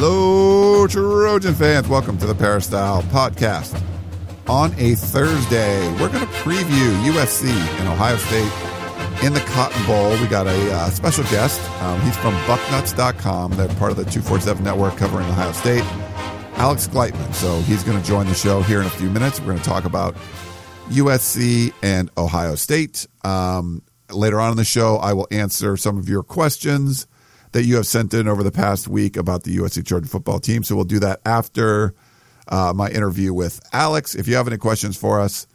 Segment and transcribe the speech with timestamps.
[0.00, 1.88] Hello, Trojan fans.
[1.88, 3.82] Welcome to the Peristyle Podcast.
[4.46, 10.10] On a Thursday, we're going to preview USC and Ohio State in the Cotton Bowl.
[10.20, 11.60] We got a uh, special guest.
[11.82, 13.56] Um, he's from Bucknuts.com.
[13.56, 15.82] They're part of the 247 network covering Ohio State.
[16.58, 17.34] Alex Gleitman.
[17.34, 19.40] So he's going to join the show here in a few minutes.
[19.40, 20.14] We're going to talk about
[20.90, 23.04] USC and Ohio State.
[23.24, 27.08] Um, later on in the show, I will answer some of your questions
[27.52, 30.62] that you have sent in over the past week about the USC Trojan football team.
[30.62, 31.94] So we'll do that after
[32.48, 34.14] uh, my interview with Alex.
[34.14, 35.46] If you have any questions for us,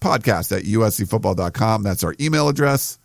[0.00, 1.82] podcast at uscfootball.com.
[1.82, 2.98] That's our email address.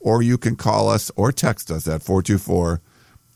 [0.00, 2.82] Or you can call us or text us at 424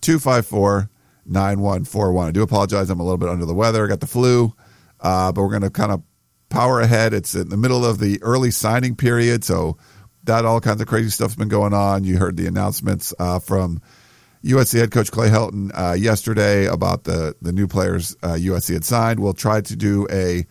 [0.00, 0.90] 254
[1.26, 2.28] 9141.
[2.28, 2.90] I do apologize.
[2.90, 3.84] I'm a little bit under the weather.
[3.84, 4.52] I got the flu,
[5.00, 6.02] uh, but we're going to kind of
[6.48, 7.14] power ahead.
[7.14, 9.44] It's in the middle of the early signing period.
[9.44, 9.76] So
[10.24, 12.04] that all kinds of crazy stuff's been going on.
[12.04, 13.80] You heard the announcements uh, from
[14.46, 18.84] USC head coach Clay Helton uh, yesterday about the the new players uh, USC had
[18.84, 19.18] signed.
[19.18, 20.46] We'll try to do a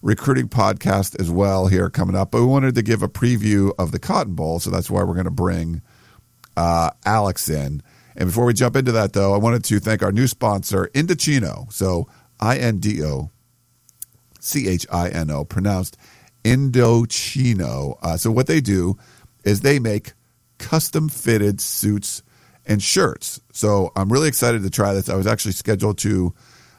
[0.00, 2.30] recruiting podcast as well here coming up.
[2.30, 5.14] But we wanted to give a preview of the Cotton Bowl, so that's why we're
[5.14, 5.82] going to bring
[6.56, 7.82] uh, Alex in.
[8.16, 11.70] And before we jump into that, though, I wanted to thank our new sponsor, Indochino.
[11.70, 12.08] So
[12.40, 13.30] I N D O
[14.40, 15.98] C H I N O, pronounced
[16.44, 17.98] Indochino.
[18.02, 18.96] Uh, so what they do
[19.44, 20.14] is they make
[20.56, 22.22] custom fitted suits
[22.66, 23.40] and shirts.
[23.52, 25.08] So I'm really excited to try this.
[25.08, 26.34] I was actually scheduled to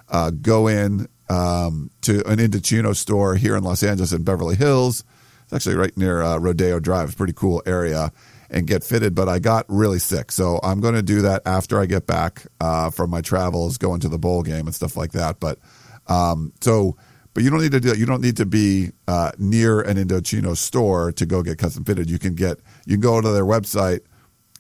[0.10, 5.04] uh, go in um, to an Indochino store here in Los Angeles in Beverly Hills.
[5.44, 7.06] It's actually right near uh, Rodeo Drive.
[7.06, 8.12] It's a pretty cool area
[8.50, 10.32] and get fitted, but I got really sick.
[10.32, 14.00] So I'm going to do that after I get back uh, from my travels, going
[14.02, 15.40] to the bowl game and stuff like that.
[15.40, 15.60] But
[16.08, 16.98] um, so,
[17.34, 17.98] but you don't need to do that.
[17.98, 22.10] You don't need to be uh, near an Indochino store to go get custom fitted.
[22.10, 24.02] You can get you can go to their website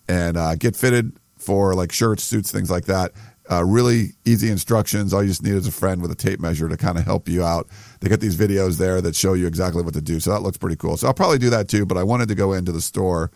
[0.08, 3.12] and uh, get fitted for like shirts, suits, things like that.
[3.50, 5.14] Uh, really easy instructions.
[5.14, 7.30] All you just need is a friend with a tape measure to kind of help
[7.30, 7.68] you out.
[8.00, 10.20] They got these videos there that show you exactly what to do.
[10.20, 10.98] So that looks pretty cool.
[10.98, 13.30] So I'll probably do that too, but I wanted to go into the store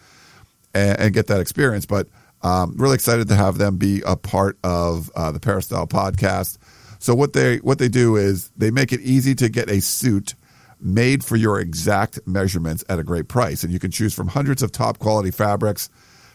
[0.73, 1.85] and, and get that experience.
[1.85, 2.07] But
[2.41, 6.57] um, really excited to have them be a part of uh, the Peristyle podcast.
[6.99, 10.35] So what they what they do is they make it easy to get a suit
[10.81, 14.63] made for your exact measurements at a great price, and you can choose from hundreds
[14.63, 15.89] of top quality fabrics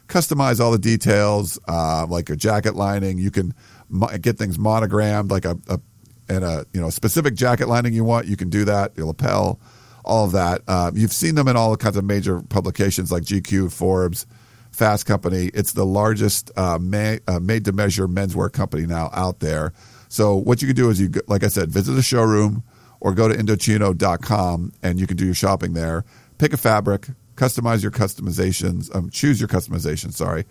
[0.09, 3.19] customize all the details, uh, like a jacket lining.
[3.19, 3.55] You can
[3.89, 5.81] mo- get things monogrammed, like a, a
[6.29, 8.27] and a you know specific jacket lining you want.
[8.27, 8.97] You can do that.
[8.97, 9.61] Your lapel,
[10.05, 10.63] all of that.
[10.67, 14.27] Uh, you've seen them in all kinds of major publications like GQ, Forbes,
[14.71, 15.51] Fast Company.
[15.55, 19.73] It's the largest uh, ma- uh, made to measure menswear company now out there.
[20.09, 22.63] So what you can do is you, like I said, visit the showroom
[23.01, 26.05] or go to Indochino.com and you can do your shopping there.
[26.39, 30.45] Pick a fabric, customize your customizations, um, choose your customization, sorry,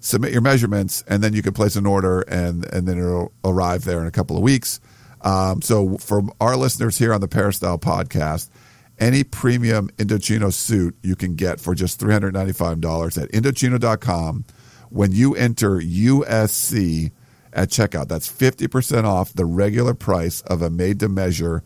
[0.00, 3.84] submit your measurements, and then you can place an order and, and then it'll arrive
[3.84, 4.80] there in a couple of weeks.
[5.22, 8.50] Um, so for our listeners here on the Peristyle podcast,
[8.98, 14.44] any premium Indochino suit you can get for just $395 at Indochino.com
[14.90, 17.10] when you enter USC
[17.52, 18.08] at checkout.
[18.08, 21.62] That's 50% off the regular price of a made to measure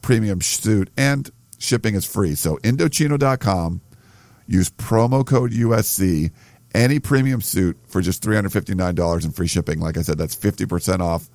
[0.00, 2.34] premium suit and shipping is free.
[2.34, 3.80] So Indochino.com
[4.46, 6.30] Use promo code USC,
[6.74, 9.80] any premium suit for just $359 in free shipping.
[9.80, 11.28] Like I said, that's 50% off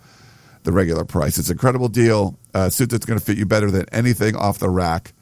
[0.63, 1.37] the regular price.
[1.37, 2.37] It's an incredible deal.
[2.53, 5.13] A suit that's going to fit you better than anything off the rack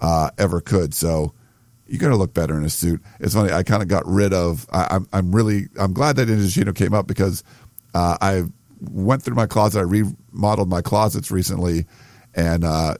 [0.00, 0.94] uh, ever could.
[0.94, 1.34] So
[1.86, 3.02] you're going to look better in a suit.
[3.20, 3.52] It's funny.
[3.52, 4.66] I kind of got rid of.
[4.70, 5.68] I, am I'm, I'm really.
[5.78, 7.44] I'm glad that Indochino came up because
[7.94, 8.44] uh, I
[8.80, 9.80] went through my closet.
[9.80, 11.86] I remodeled my closets recently,
[12.34, 12.96] and uh,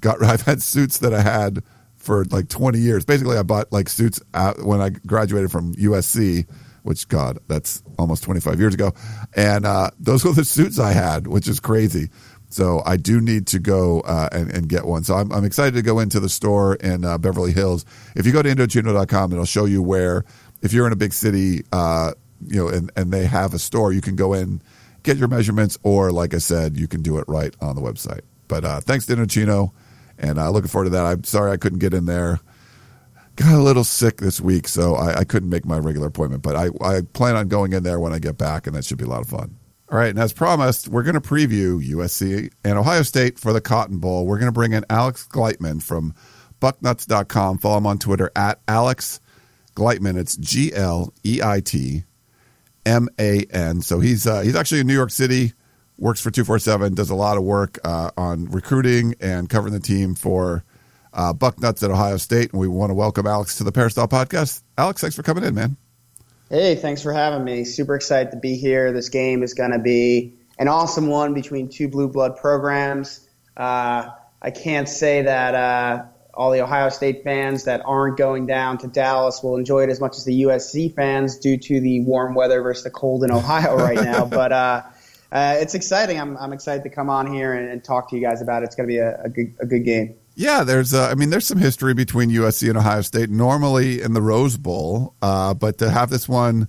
[0.00, 0.22] got.
[0.22, 1.62] I've had suits that I had
[2.08, 3.04] for like 20 years.
[3.04, 4.18] Basically, I bought like suits
[4.62, 6.48] when I graduated from USC,
[6.82, 8.94] which God, that's almost 25 years ago,
[9.36, 12.08] and uh, those were the suits I had, which is crazy.
[12.48, 15.04] So I do need to go uh, and, and, get one.
[15.04, 17.84] So I'm, I'm, excited to go into the store in uh, Beverly Hills.
[18.16, 20.24] If you go to Indochino.com, it'll show you where,
[20.62, 22.12] if you're in a big city, uh,
[22.46, 24.62] you know, and, and they have a store, you can go in,
[25.02, 28.22] get your measurements, or like I said, you can do it right on the website.
[28.48, 29.72] But uh, thanks to Indochino
[30.18, 31.04] and uh, looking forward to that.
[31.04, 32.40] I'm sorry I couldn't get in there.
[33.36, 36.42] Got a little sick this week, so I, I couldn't make my regular appointment.
[36.42, 38.98] But I, I plan on going in there when I get back, and that should
[38.98, 39.56] be a lot of fun.
[39.90, 43.60] All right, and as promised, we're going to preview USC and Ohio State for the
[43.60, 44.26] Cotton Bowl.
[44.26, 46.14] We're going to bring in Alex Gleitman from
[46.60, 47.58] bucknuts.com.
[47.58, 49.20] Follow him on Twitter at Alex
[49.74, 50.18] Gleitman.
[50.18, 52.04] It's G L E I T
[52.84, 53.80] M A N.
[53.80, 55.52] So he's uh, he's actually in New York City,
[55.98, 60.14] works for 247, does a lot of work uh, on recruiting and covering the team
[60.14, 60.64] for
[61.12, 62.52] uh, Bucknuts at Ohio State.
[62.52, 64.62] And we want to welcome Alex to the Peristyle podcast.
[64.78, 65.76] Alex, thanks for coming in, man.
[66.48, 67.64] Hey, thanks for having me.
[67.64, 68.92] Super excited to be here.
[68.92, 73.20] This game is going to be an awesome one between two blue blood programs.
[73.56, 74.10] Uh,
[74.40, 78.86] I can't say that uh, all the Ohio State fans that aren't going down to
[78.86, 82.62] Dallas will enjoy it as much as the USC fans due to the warm weather
[82.62, 84.24] versus the cold in Ohio right now.
[84.38, 84.52] But
[85.30, 86.20] uh, it's exciting.
[86.20, 88.66] I'm, I'm excited to come on here and, and talk to you guys about it.
[88.66, 90.14] It's going to be a, a, good, a good game.
[90.34, 90.94] Yeah, there's.
[90.94, 93.28] Uh, I mean, there's some history between USC and Ohio State.
[93.28, 96.68] Normally in the Rose Bowl, uh, but to have this one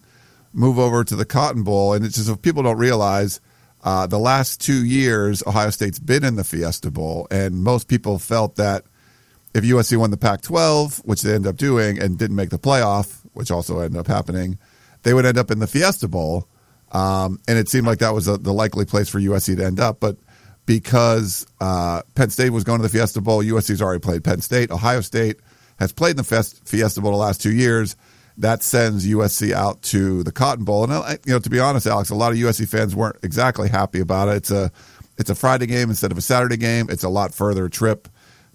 [0.54, 3.40] move over to the Cotton Bowl, and it's just if people don't realize,
[3.84, 8.18] uh, the last two years Ohio State's been in the Fiesta Bowl, and most people
[8.18, 8.86] felt that
[9.54, 13.22] if USC won the Pac-12, which they ended up doing, and didn't make the playoff,
[13.34, 14.58] which also ended up happening,
[15.04, 16.48] they would end up in the Fiesta Bowl.
[16.92, 19.80] Um, and it seemed like that was a, the likely place for USC to end
[19.80, 20.00] up.
[20.00, 20.18] But
[20.66, 24.72] because uh, Penn State was going to the Fiesta Bowl, USC's already played Penn State.
[24.72, 25.38] Ohio State
[25.80, 27.96] has played in the Fiesta Bowl the last two years.
[28.38, 30.84] That sends USC out to the Cotton Bowl.
[30.84, 33.68] And uh, you know, to be honest, Alex, a lot of USC fans weren't exactly
[33.68, 34.38] happy about it.
[34.38, 34.72] It's a
[35.18, 36.88] it's a Friday game instead of a Saturday game.
[36.90, 38.08] It's a lot further trip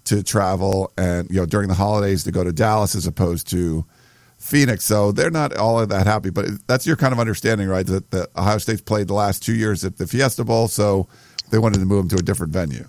[0.05, 3.85] to travel and you know during the holidays to go to Dallas as opposed to
[4.45, 4.85] Phoenix.
[4.85, 6.29] So they're not all that happy.
[6.29, 7.85] But that's your kind of understanding, right?
[7.85, 11.07] That the Ohio State's played the last two years at the Fiesta Bowl, so
[11.49, 12.87] they wanted to move them to a different venue.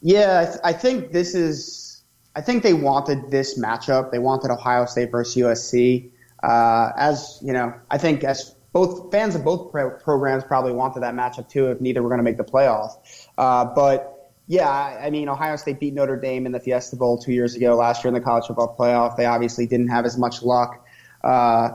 [0.00, 2.02] Yeah, I, th- I think this is.
[2.34, 4.10] I think they wanted this matchup.
[4.10, 6.10] They wanted Ohio State versus USC.
[6.42, 11.00] Uh, as you know, I think as both fans of both pro- programs probably wanted
[11.00, 11.70] that matchup too.
[11.70, 12.96] If neither were going to make the playoff,
[13.38, 17.32] uh, but yeah, I mean, Ohio State beat Notre Dame in the Fiesta Bowl two
[17.32, 17.76] years ago.
[17.76, 20.84] Last year in the college football playoff, they obviously didn't have as much luck
[21.22, 21.70] uh,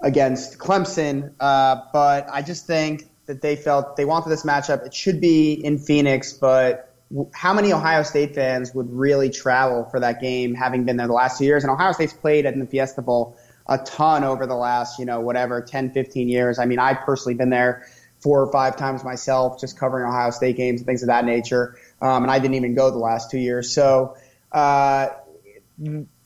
[0.00, 1.32] against Clemson.
[1.40, 4.86] Uh, but I just think that they felt they wanted this matchup.
[4.86, 6.94] It should be in Phoenix, but
[7.34, 11.12] how many Ohio State fans would really travel for that game, having been there the
[11.12, 11.64] last two years?
[11.64, 13.36] And Ohio State's played in the Fiesta Bowl
[13.66, 16.58] a ton over the last, you know, whatever, 10, 15 years.
[16.58, 17.86] I mean, I've personally been there
[18.20, 21.76] four or five times myself, just covering Ohio State games and things of that nature
[22.02, 23.72] um, and I didn't even go the last two years.
[23.72, 24.16] So
[24.50, 25.08] uh,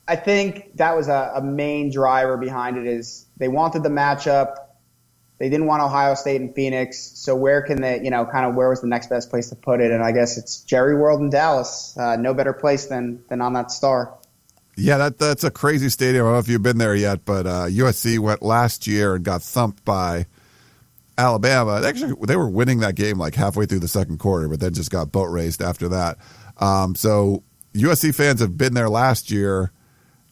[0.09, 2.87] I think that was a, a main driver behind it.
[2.87, 4.57] Is they wanted the matchup.
[5.39, 7.13] They didn't want Ohio State and Phoenix.
[7.17, 9.55] So where can they, you know, kind of where was the next best place to
[9.55, 9.91] put it?
[9.91, 11.95] And I guess it's Jerry World in Dallas.
[11.95, 14.15] Uh, no better place than than on that star.
[14.79, 16.25] Yeah, that that's a crazy stadium.
[16.25, 19.25] I don't know if you've been there yet, but uh, USC went last year and
[19.25, 20.27] got thumped by
[21.19, 21.83] Alabama.
[21.85, 24.91] Actually, they were winning that game like halfway through the second quarter, but then just
[24.91, 26.19] got boat raced after that.
[26.59, 27.43] Um, so
[27.75, 29.73] USC fans have been there last year.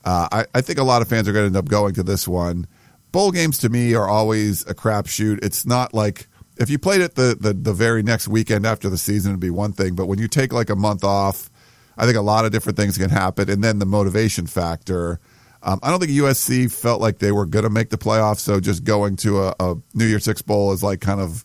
[0.05, 2.03] Uh, I, I, think a lot of fans are going to end up going to
[2.03, 2.67] this one.
[3.11, 5.43] Bowl games to me are always a crapshoot.
[5.43, 6.27] It's not like
[6.59, 9.51] if you played it the, the, the very next weekend after the season, it'd be
[9.51, 9.95] one thing.
[9.95, 11.51] But when you take like a month off,
[11.97, 13.49] I think a lot of different things can happen.
[13.49, 15.21] And then the motivation factor–
[15.65, 18.61] um, I don't think USC felt like they were going to make the playoffs, so
[18.61, 21.45] just going to a, a, New Year's Six bowl is like kind of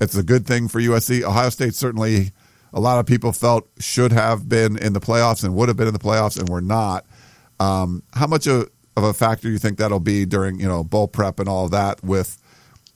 [0.00, 1.22] it's a good thing for USC.
[1.22, 2.32] Ohio State certainly
[2.72, 5.86] a lot of people felt should have been in the playoffs and would have been
[5.86, 7.06] in the playoffs and were not.
[7.60, 10.82] Um, how much of, of a factor do you think that'll be during you know
[10.82, 12.36] bowl prep and all that with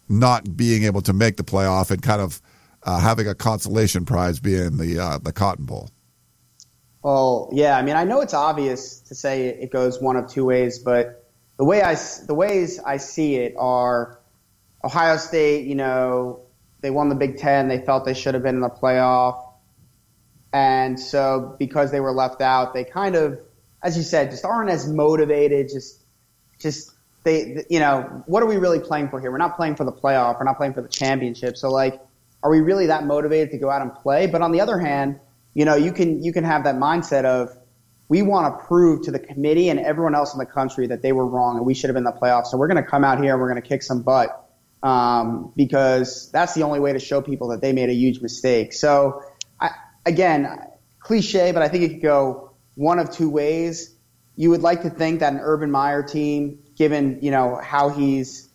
[0.09, 2.43] not being able to make the playoff and kind of
[2.83, 5.91] uh, having a consolation prize being the uh, the Cotton Bowl?
[7.03, 7.77] Well, yeah.
[7.77, 11.25] I mean, I know it's obvious to say it goes one of two ways, but
[11.57, 14.19] the way I the ways I see it are
[14.83, 15.67] Ohio State.
[15.67, 16.41] You know,
[16.81, 17.69] they won the Big Ten.
[17.69, 19.53] They felt they should have been in the playoff,
[20.53, 23.41] and so because they were left out, they kind of,
[23.83, 25.69] as you said, just aren't as motivated.
[25.69, 26.03] Just,
[26.59, 29.31] just they, you know, what are we really playing for here?
[29.31, 30.39] We're not playing for the playoff.
[30.39, 31.57] We're not playing for the championship.
[31.57, 32.01] So like,
[32.43, 34.27] are we really that motivated to go out and play?
[34.27, 35.21] But on the other hand
[35.59, 37.51] you know, you can you can have that mindset of
[38.09, 41.11] we want to prove to the committee and everyone else in the country that they
[41.11, 42.47] were wrong and we should have been in the playoffs.
[42.47, 44.49] So we're going to come out here and we're going to kick some butt
[44.85, 48.73] um, because that's the only way to show people that they made a huge mistake.
[48.73, 49.21] So
[49.61, 49.71] I,
[50.07, 50.47] again,
[51.01, 53.97] cliche, but I think it could go one of two ways.
[54.37, 58.49] You would like to think that an Urban Meyer team, given you know how he's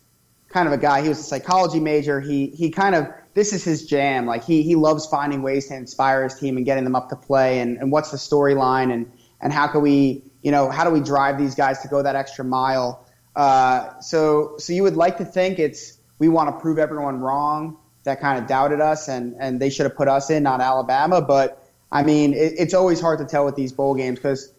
[0.48, 2.22] kind of a guy, he was a psychology major.
[2.22, 4.26] He he kind of this is his jam.
[4.26, 7.16] Like he he loves finding ways to inspire his team and getting them up to
[7.16, 7.60] play.
[7.60, 9.10] And, and what's the storyline and
[9.40, 12.16] and how can we you know how do we drive these guys to go that
[12.16, 13.04] extra mile?
[13.36, 17.76] Uh, so so you would like to think it's we want to prove everyone wrong.
[18.04, 21.20] that kind of doubted us, and and they should have put us in, not Alabama.
[21.20, 21.60] But
[21.90, 24.52] I mean, it, it's always hard to tell with these bowl games because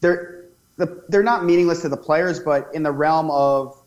[0.00, 0.44] they're
[0.76, 3.77] the, they're not meaningless to the players, but in the realm of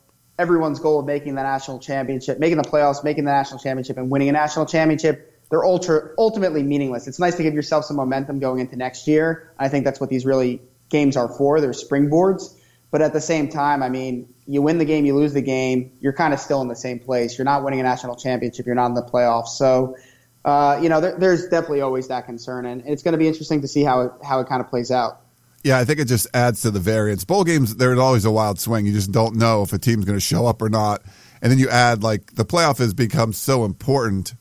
[0.41, 4.09] everyone's goal of making the national championship, making the playoffs, making the national championship, and
[4.09, 7.07] winning a national championship, they're ultra, ultimately meaningless.
[7.07, 9.53] It's nice to give yourself some momentum going into next year.
[9.59, 11.61] I think that's what these really games are for.
[11.61, 12.57] They're springboards.
[12.89, 15.93] But at the same time, I mean, you win the game, you lose the game,
[16.01, 17.37] you're kind of still in the same place.
[17.37, 19.49] You're not winning a national championship, you're not in the playoffs.
[19.49, 19.95] So,
[20.43, 23.61] uh, you know, there, there's definitely always that concern, and it's going to be interesting
[23.61, 25.21] to see how it, how it kind of plays out.
[25.63, 27.23] Yeah, I think it just adds to the variance.
[27.23, 28.85] Bowl games, there's always a wild swing.
[28.85, 31.03] You just don't know if a team's going to show up or not.
[31.41, 34.35] And then you add like the playoff has become so important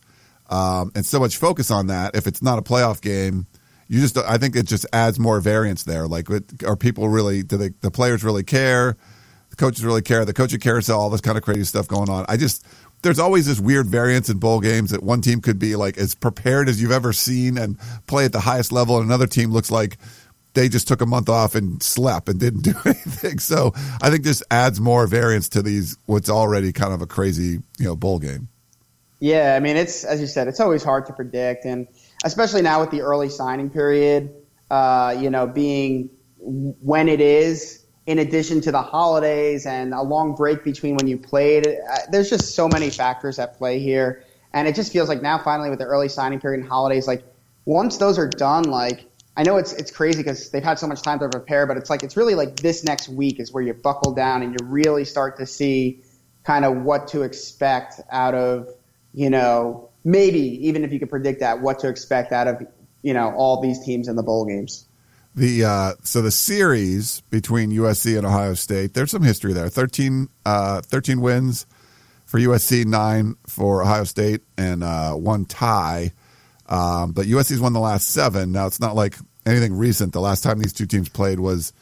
[0.48, 2.14] um, and so much focus on that.
[2.14, 3.46] If it's not a playoff game,
[3.88, 6.06] you just I think it just adds more variance there.
[6.06, 6.28] Like,
[6.64, 7.42] are people really?
[7.42, 8.96] Do they, the players really care?
[9.50, 10.24] The coaches really care.
[10.24, 12.24] The coaching carousel, all this kind of crazy stuff going on.
[12.28, 12.64] I just
[13.02, 16.14] there's always this weird variance in bowl games that one team could be like as
[16.14, 19.70] prepared as you've ever seen and play at the highest level, and another team looks
[19.70, 19.98] like
[20.54, 23.38] they just took a month off and slept and didn't do anything.
[23.38, 27.62] So I think this adds more variance to these what's already kind of a crazy
[27.78, 28.48] you know bowl game.
[29.20, 31.86] Yeah, I mean it's as you said, it's always hard to predict, and
[32.24, 34.34] especially now with the early signing period,
[34.70, 40.34] uh, you know, being when it is, in addition to the holidays and a long
[40.34, 41.66] break between when you played.
[41.66, 45.38] Uh, there's just so many factors at play here, and it just feels like now
[45.38, 47.22] finally with the early signing period and holidays, like
[47.66, 49.09] once those are done, like
[49.40, 51.88] I know it's it's crazy because they've had so much time to prepare, but it's
[51.88, 55.06] like it's really like this next week is where you buckle down and you really
[55.06, 56.02] start to see
[56.44, 58.68] kind of what to expect out of
[59.14, 62.66] you know maybe even if you could predict that what to expect out of
[63.00, 64.86] you know all these teams in the bowl games.
[65.34, 69.70] The uh, so the series between USC and Ohio State, there's some history there.
[69.70, 71.64] 13, uh, 13 wins
[72.26, 76.12] for USC, nine for Ohio State, and uh, one tie.
[76.68, 78.52] Um, but USC's won the last seven.
[78.52, 79.16] Now it's not like
[79.46, 80.12] anything recent.
[80.12, 81.72] The last time these two teams played was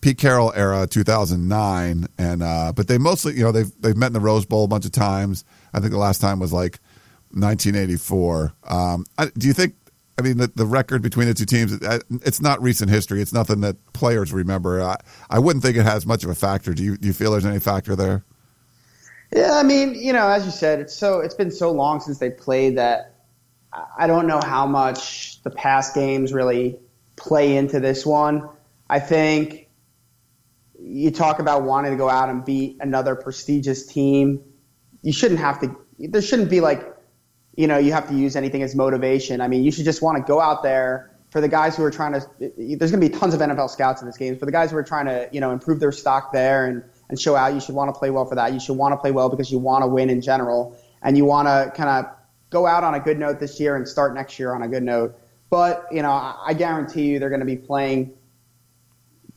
[0.00, 4.12] Pete Carroll era, 2009, and uh, but they mostly, you know, they've they've met in
[4.12, 5.44] the Rose Bowl a bunch of times.
[5.72, 6.78] I think the last time was like
[7.32, 8.52] 1984.
[8.64, 9.04] Um,
[9.36, 9.74] do you think?
[10.18, 11.78] I mean, the, the record between the two teams,
[12.22, 13.20] it's not recent history.
[13.20, 14.80] It's nothing that players remember.
[14.80, 14.96] I,
[15.28, 16.72] I wouldn't think it has much of a factor.
[16.72, 18.24] Do you, do you feel there's any factor there?
[19.34, 22.18] Yeah, I mean, you know, as you said, it's so it's been so long since
[22.18, 23.16] they played that
[23.98, 26.78] I don't know how much the past games really
[27.16, 28.48] play into this one.
[28.88, 29.68] I think
[30.78, 34.42] you talk about wanting to go out and beat another prestigious team.
[35.02, 35.76] You shouldn't have to.
[35.98, 36.94] There shouldn't be like,
[37.56, 39.40] you know, you have to use anything as motivation.
[39.40, 41.90] I mean, you should just want to go out there for the guys who are
[41.90, 42.26] trying to.
[42.38, 44.38] There's going to be tons of NFL scouts in this game.
[44.38, 47.20] For the guys who are trying to, you know, improve their stock there and and
[47.20, 48.52] show out, you should want to play well for that.
[48.52, 51.24] You should want to play well because you want to win in general, and you
[51.24, 52.12] want to kind of
[52.50, 54.82] go out on a good note this year and start next year on a good
[54.82, 55.18] note.
[55.50, 58.14] But you know, I guarantee you they're going to be playing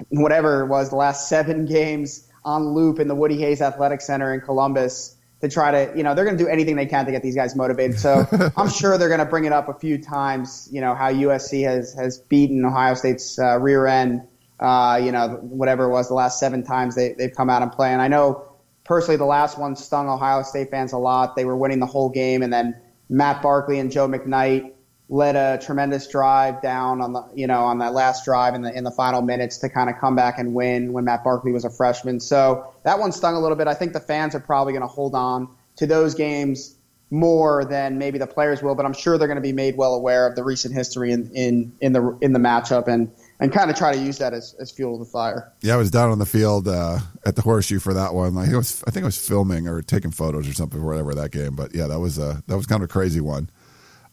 [0.10, 4.34] whatever it was the last seven games on loop in the Woody Hayes Athletic Center
[4.34, 7.12] in Columbus to try to, you know, they're going to do anything they can to
[7.12, 8.00] get these guys motivated.
[8.00, 10.68] So I'm sure they're going to bring it up a few times.
[10.72, 14.28] You know how USC has has beaten Ohio State's uh, rear end.
[14.60, 17.72] Uh, you know, whatever it was, the last seven times they they've come out and
[17.72, 17.94] play.
[17.94, 18.46] And I know
[18.84, 21.36] personally, the last one stung Ohio State fans a lot.
[21.36, 22.76] They were winning the whole game, and then
[23.08, 24.74] Matt Barkley and Joe McKnight
[25.10, 28.72] led a tremendous drive down on the you know on that last drive in the
[28.72, 31.66] in the final minutes to kind of come back and win when Matt Barkley was
[31.66, 32.20] a freshman.
[32.20, 33.68] So that one stung a little bit.
[33.68, 36.76] I think the fans are probably going to hold on to those games
[37.12, 39.96] more than maybe the players will, but I'm sure they're going to be made well
[39.96, 43.72] aware of the recent history in in in the in the matchup and and kind
[43.72, 45.52] of try to use that as, as fuel to the fire.
[45.62, 48.36] Yeah, I was down on the field uh, at the horseshoe for that one.
[48.36, 51.16] Like it was, I think I was filming or taking photos or something, or whatever
[51.16, 51.56] that game.
[51.56, 53.50] But yeah, that was a that was kind of a crazy one.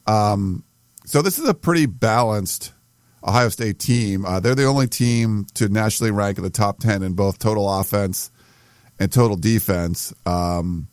[0.07, 0.65] Um,
[1.07, 2.73] so this is a pretty balanced
[3.27, 4.25] Ohio State team.
[4.25, 7.81] Uh, they're the only team to nationally rank in the top ten in both total
[7.81, 8.31] offense
[8.99, 10.13] and total defense.
[10.27, 10.89] Um,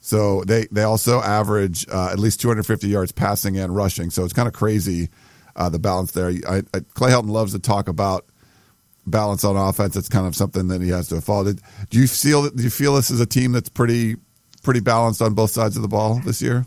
[0.00, 4.10] so they they also average uh, at least 250 yards passing and rushing.
[4.10, 5.08] So it's kind of crazy
[5.56, 6.28] uh, the balance there.
[6.48, 8.26] I, I, Clay Helton loves to talk about
[9.06, 9.96] balance on offense.
[9.96, 11.52] It's kind of something that he has to follow.
[11.52, 14.16] Do you feel do you feel this is a team that's pretty
[14.62, 16.66] pretty balanced on both sides of the ball this year?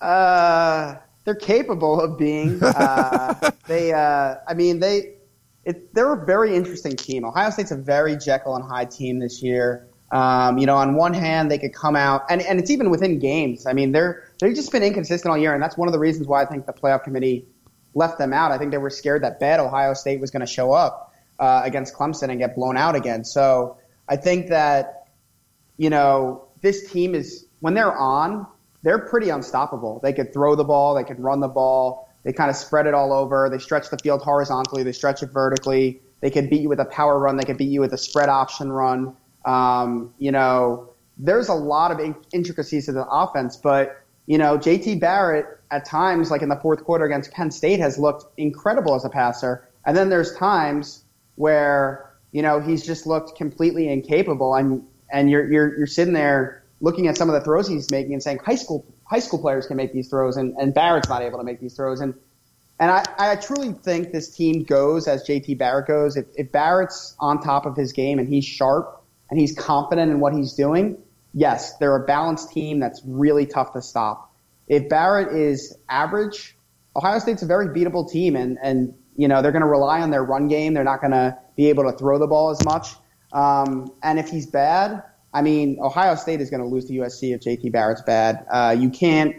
[0.00, 0.96] Uh,
[1.28, 2.58] they're capable of being.
[2.62, 5.16] Uh, they, uh, I mean, they,
[5.62, 7.26] it, they're a very interesting team.
[7.26, 9.86] Ohio State's a very Jekyll and Hyde team this year.
[10.10, 13.18] Um, you know, on one hand, they could come out, and, and it's even within
[13.18, 13.66] games.
[13.66, 16.26] I mean, they're they've just been inconsistent all year, and that's one of the reasons
[16.26, 17.46] why I think the playoff committee
[17.92, 18.50] left them out.
[18.50, 21.60] I think they were scared that bad Ohio State was going to show up uh,
[21.62, 23.22] against Clemson and get blown out again.
[23.22, 23.76] So
[24.08, 25.08] I think that
[25.76, 28.46] you know this team is when they're on,
[28.82, 30.00] they're pretty unstoppable.
[30.02, 32.94] They could throw the ball, they could run the ball, they kind of spread it
[32.94, 33.48] all over.
[33.50, 36.00] They stretch the field horizontally, they stretch it vertically.
[36.20, 38.28] They could beat you with a power run, they could beat you with a spread
[38.28, 39.16] option run.
[39.44, 45.00] Um, you know, there's a lot of intricacies to the offense, but you know, JT
[45.00, 49.04] Barrett at times, like in the fourth quarter against Penn State, has looked incredible as
[49.04, 49.66] a passer.
[49.86, 51.02] And then there's times
[51.36, 56.57] where, you know, he's just looked completely incapable and and you're you're you're sitting there
[56.80, 59.66] looking at some of the throws he's making and saying high school high school players
[59.66, 62.14] can make these throws and, and Barrett's not able to make these throws and
[62.80, 66.16] and I, I truly think this team goes as JT Barrett goes.
[66.16, 70.20] If, if Barrett's on top of his game and he's sharp and he's confident in
[70.20, 70.96] what he's doing,
[71.34, 74.32] yes, they're a balanced team that's really tough to stop.
[74.68, 76.56] If Barrett is average,
[76.94, 80.10] Ohio State's a very beatable team and, and you know, they're going to rely on
[80.10, 80.74] their run game.
[80.74, 82.94] They're not going to be able to throw the ball as much.
[83.32, 85.02] Um, and if he's bad,
[85.38, 88.44] I mean, Ohio State is going to lose to USC if JT Barrett's bad.
[88.50, 89.36] Uh, you can't.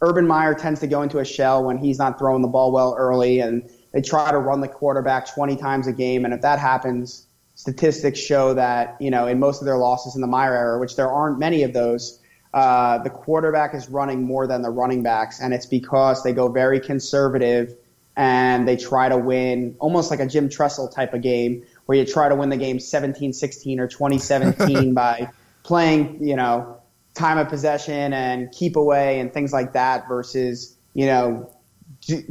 [0.00, 2.94] Urban Meyer tends to go into a shell when he's not throwing the ball well
[2.96, 6.24] early, and they try to run the quarterback 20 times a game.
[6.24, 7.26] And if that happens,
[7.56, 10.94] statistics show that you know in most of their losses in the Meyer era, which
[10.94, 12.20] there aren't many of those,
[12.54, 16.46] uh, the quarterback is running more than the running backs, and it's because they go
[16.46, 17.74] very conservative
[18.16, 22.04] and they try to win almost like a Jim Tressel type of game where you
[22.04, 25.30] try to win the game 17-16 or 2017 by
[25.62, 26.80] playing, you know,
[27.14, 31.50] time of possession and keep away and things like that versus, you know,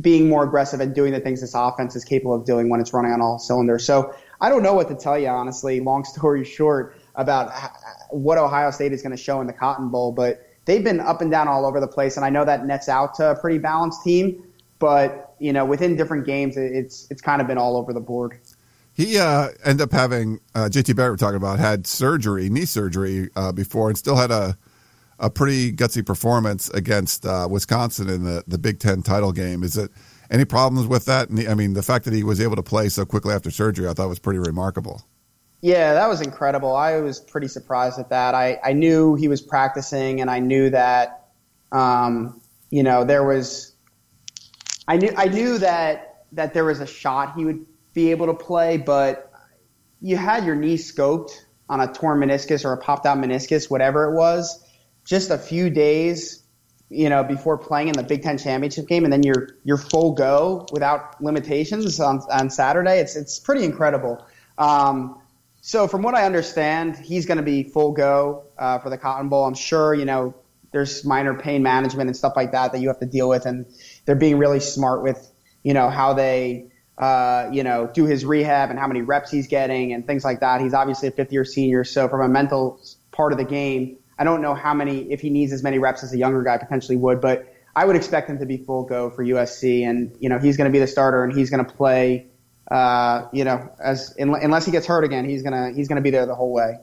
[0.02, 2.94] being more aggressive and doing the things this offense is capable of doing when it's
[2.94, 3.86] running on all cylinders.
[3.86, 5.80] So I don't know what to tell you, honestly.
[5.80, 7.52] Long story short, about
[8.10, 11.22] what Ohio State is going to show in the Cotton Bowl, but they've been up
[11.22, 13.60] and down all over the place, and I know that nets out to a pretty
[13.60, 14.44] balanced team.
[14.80, 18.40] But you know, within different games, it's it's kind of been all over the board.
[19.00, 21.14] He uh, ended up having uh, JT Barrett.
[21.14, 24.58] We're talking about had surgery, knee surgery uh, before, and still had a
[25.18, 29.64] a pretty gutsy performance against uh, Wisconsin in the the Big Ten title game.
[29.64, 29.90] Is it
[30.30, 31.30] any problems with that?
[31.30, 33.88] And I mean, the fact that he was able to play so quickly after surgery,
[33.88, 35.02] I thought was pretty remarkable.
[35.62, 36.76] Yeah, that was incredible.
[36.76, 38.36] I was pretty surprised at that.
[38.36, 41.30] I, I knew he was practicing, and I knew that,
[41.72, 43.76] um, you know, there was
[44.90, 47.66] I knew I knew that that there was a shot he would
[48.00, 49.32] be able to play, but
[50.02, 51.32] you had your knee scoped
[51.68, 54.64] on a torn meniscus or a popped out meniscus, whatever it was,
[55.06, 56.44] just a few days,
[56.90, 60.14] you know, before playing in the Big Ten championship game, and then you're you're full
[60.14, 63.00] go without limitations on on Saturday.
[63.00, 64.26] It's it's pretty incredible.
[64.58, 65.22] Um,
[65.62, 69.30] so from what I understand, he's going to be full go uh, for the Cotton
[69.30, 69.46] Bowl.
[69.46, 70.34] I'm sure you know
[70.72, 73.66] there's minor pain management and stuff like that that you have to deal with, and
[74.06, 75.32] they're being really smart with,
[75.64, 76.68] you know, how they,
[77.00, 80.42] uh, you know, do his rehab and how many reps he's getting and things like
[80.42, 80.60] that.
[80.60, 81.86] He's obviously a fifth year senior.
[81.86, 82.80] So from a mental
[83.12, 86.04] part of the game, I don't know how many, if he needs as many reps
[86.04, 89.10] as a younger guy potentially would, but I would expect him to be full go
[89.10, 89.90] for USC.
[89.90, 92.28] And, you know, he's going to be the starter and he's going to play,
[92.70, 96.10] uh, you know, as, unless he gets hurt again, he's going to, he's to be
[96.10, 96.80] there the whole way.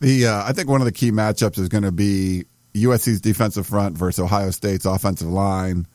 [0.00, 3.66] The, uh, I think one of the key matchups is going to be USC's defensive
[3.66, 5.86] front versus Ohio State's offensive line.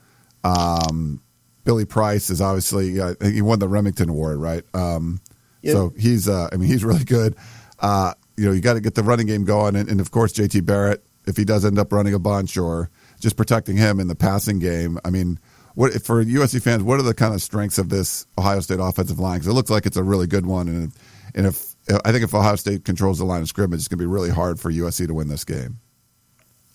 [0.43, 1.21] Um,
[1.65, 4.63] Billy Price is obviously uh, he won the Remington Award, right?
[4.73, 5.19] Um,
[5.62, 5.73] yep.
[5.73, 7.36] So he's uh, I mean he's really good.
[7.80, 10.32] Uh, you know you got to get the running game going, and, and, of course
[10.32, 14.08] JT Barrett if he does end up running a bunch or just protecting him in
[14.08, 14.99] the passing game.
[15.04, 15.39] I mean,
[15.73, 16.84] what for USC fans?
[16.84, 19.39] What are the kind of strengths of this Ohio State offensive line?
[19.39, 20.91] Because it looks like it's a really good one, and
[21.34, 21.75] and if
[22.06, 24.30] I think if Ohio State controls the line of scrimmage, it's going to be really
[24.30, 25.80] hard for USC to win this game.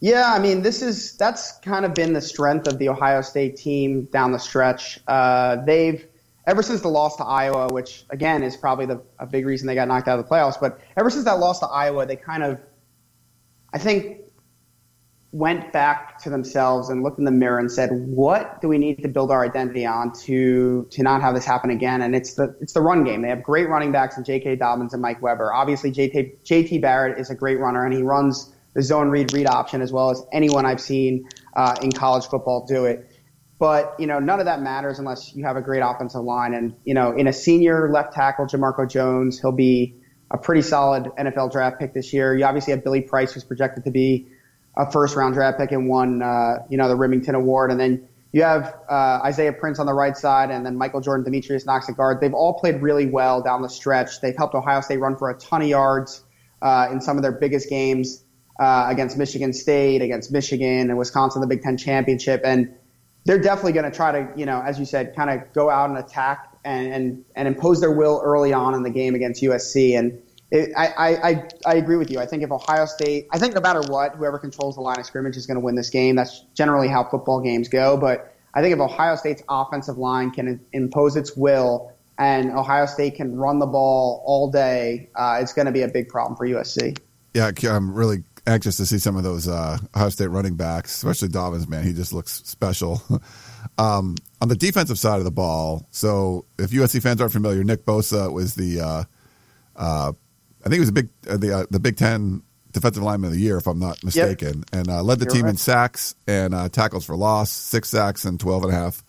[0.00, 3.56] Yeah, I mean, this is that's kind of been the strength of the Ohio State
[3.56, 4.98] team down the stretch.
[5.06, 6.06] Uh, they've
[6.46, 9.74] ever since the loss to Iowa, which again is probably the a big reason they
[9.74, 10.58] got knocked out of the playoffs.
[10.58, 12.58] But ever since that loss to Iowa, they kind of,
[13.74, 14.22] I think,
[15.32, 19.02] went back to themselves and looked in the mirror and said, "What do we need
[19.02, 22.56] to build our identity on to to not have this happen again?" And it's the
[22.62, 23.20] it's the run game.
[23.20, 24.56] They have great running backs in J.K.
[24.56, 25.52] Dobbins and Mike Weber.
[25.52, 26.36] Obviously, J.T.
[26.42, 26.78] J.T.
[26.78, 30.10] Barrett is a great runner and he runs the zone read read option as well
[30.10, 33.10] as anyone I've seen uh, in college football do it.
[33.58, 36.54] But you know, none of that matters unless you have a great offensive line.
[36.54, 39.96] And you know, in a senior left tackle, Jamarco Jones, he'll be
[40.30, 42.36] a pretty solid NFL draft pick this year.
[42.36, 44.28] You obviously have Billy Price, who's projected to be
[44.76, 47.70] a first round draft pick and won, uh, you know, the Remington Award.
[47.70, 51.24] And then you have uh, Isaiah Prince on the right side, and then Michael Jordan,
[51.24, 52.20] Demetrius Knox at guard.
[52.20, 54.20] They've all played really well down the stretch.
[54.20, 56.22] They've helped Ohio State run for a ton of yards
[56.62, 58.22] uh, in some of their biggest games
[58.60, 62.72] uh, against Michigan State, against Michigan and Wisconsin, the Big Ten championship, and
[63.24, 65.88] they're definitely going to try to, you know, as you said, kind of go out
[65.88, 69.98] and attack and, and and impose their will early on in the game against USC.
[69.98, 72.18] And it, I, I, I agree with you.
[72.18, 75.06] I think if Ohio State, I think no matter what, whoever controls the line of
[75.06, 76.16] scrimmage is going to win this game.
[76.16, 77.96] That's generally how football games go.
[77.96, 83.14] But I think if Ohio State's offensive line can impose its will and Ohio State
[83.14, 86.46] can run the ball all day, uh, it's going to be a big problem for
[86.46, 86.98] USC.
[87.32, 91.28] Yeah, I'm really anxious to see some of those uh, Ohio State running backs, especially
[91.28, 91.68] Dobbins.
[91.68, 93.02] Man, he just looks special.
[93.78, 97.84] um, on the defensive side of the ball, so if USC fans aren't familiar, Nick
[97.84, 99.04] Bosa was the uh,
[99.76, 100.12] uh
[100.60, 103.34] I think he was a big uh, the uh, the Big Ten defensive lineman of
[103.34, 104.80] the year, if I'm not mistaken, yep.
[104.80, 105.50] and uh, led the You're team right.
[105.50, 109.02] in sacks and uh, tackles for loss, six sacks and 12 and a half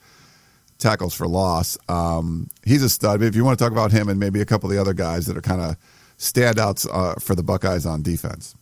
[0.79, 1.77] tackles for loss.
[1.87, 3.21] Um, he's a stud.
[3.21, 5.27] If you want to talk about him and maybe a couple of the other guys
[5.27, 5.77] that are kind of
[6.17, 8.55] standouts uh, for the Buckeyes on defense.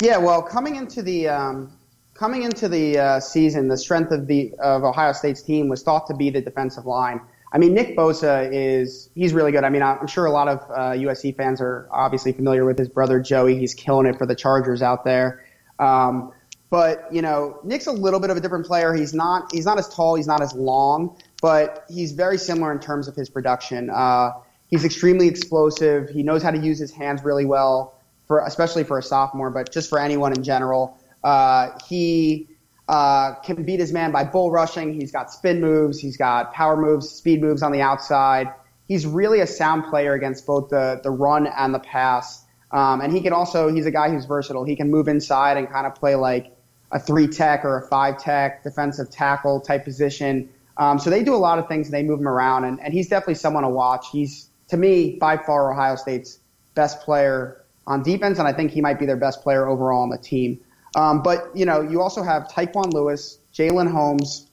[0.00, 1.72] Yeah, well, coming into the um,
[2.14, 6.06] coming into the uh, season, the strength of the of Ohio State's team was thought
[6.06, 7.20] to be the defensive line.
[7.52, 9.64] I mean, Nick Bosa is he's really good.
[9.64, 12.88] I mean, I'm sure a lot of uh, USC fans are obviously familiar with his
[12.88, 13.58] brother Joey.
[13.58, 15.44] He's killing it for the Chargers out there.
[15.78, 16.32] Um,
[16.70, 18.92] but you know, Nick's a little bit of a different player.
[18.94, 22.78] He's not he's not as tall, he's not as long, but he's very similar in
[22.78, 23.90] terms of his production.
[23.90, 24.32] Uh,
[24.68, 26.10] he's extremely explosive.
[26.10, 27.97] He knows how to use his hands really well,
[28.28, 30.96] for especially for a sophomore, but just for anyone in general.
[31.24, 32.48] Uh, he
[32.88, 34.94] uh, can beat his man by bull rushing.
[34.94, 35.98] He's got spin moves.
[35.98, 38.52] He's got power moves, speed moves on the outside.
[38.86, 42.44] He's really a sound player against both the, the run and the pass.
[42.70, 44.64] Um, and he can also, he's a guy who's versatile.
[44.64, 46.54] He can move inside and kind of play like
[46.92, 50.50] a three tech or a five tech defensive tackle type position.
[50.76, 52.64] Um, so they do a lot of things and they move him around.
[52.64, 54.06] And, and he's definitely someone to watch.
[54.12, 56.38] He's, to me, by far Ohio State's
[56.74, 58.38] best player on defense.
[58.38, 60.60] And I think he might be their best player overall on the team.
[60.94, 64.48] Um, but you know, you also have Tyquan Lewis, Jalyn Holmes,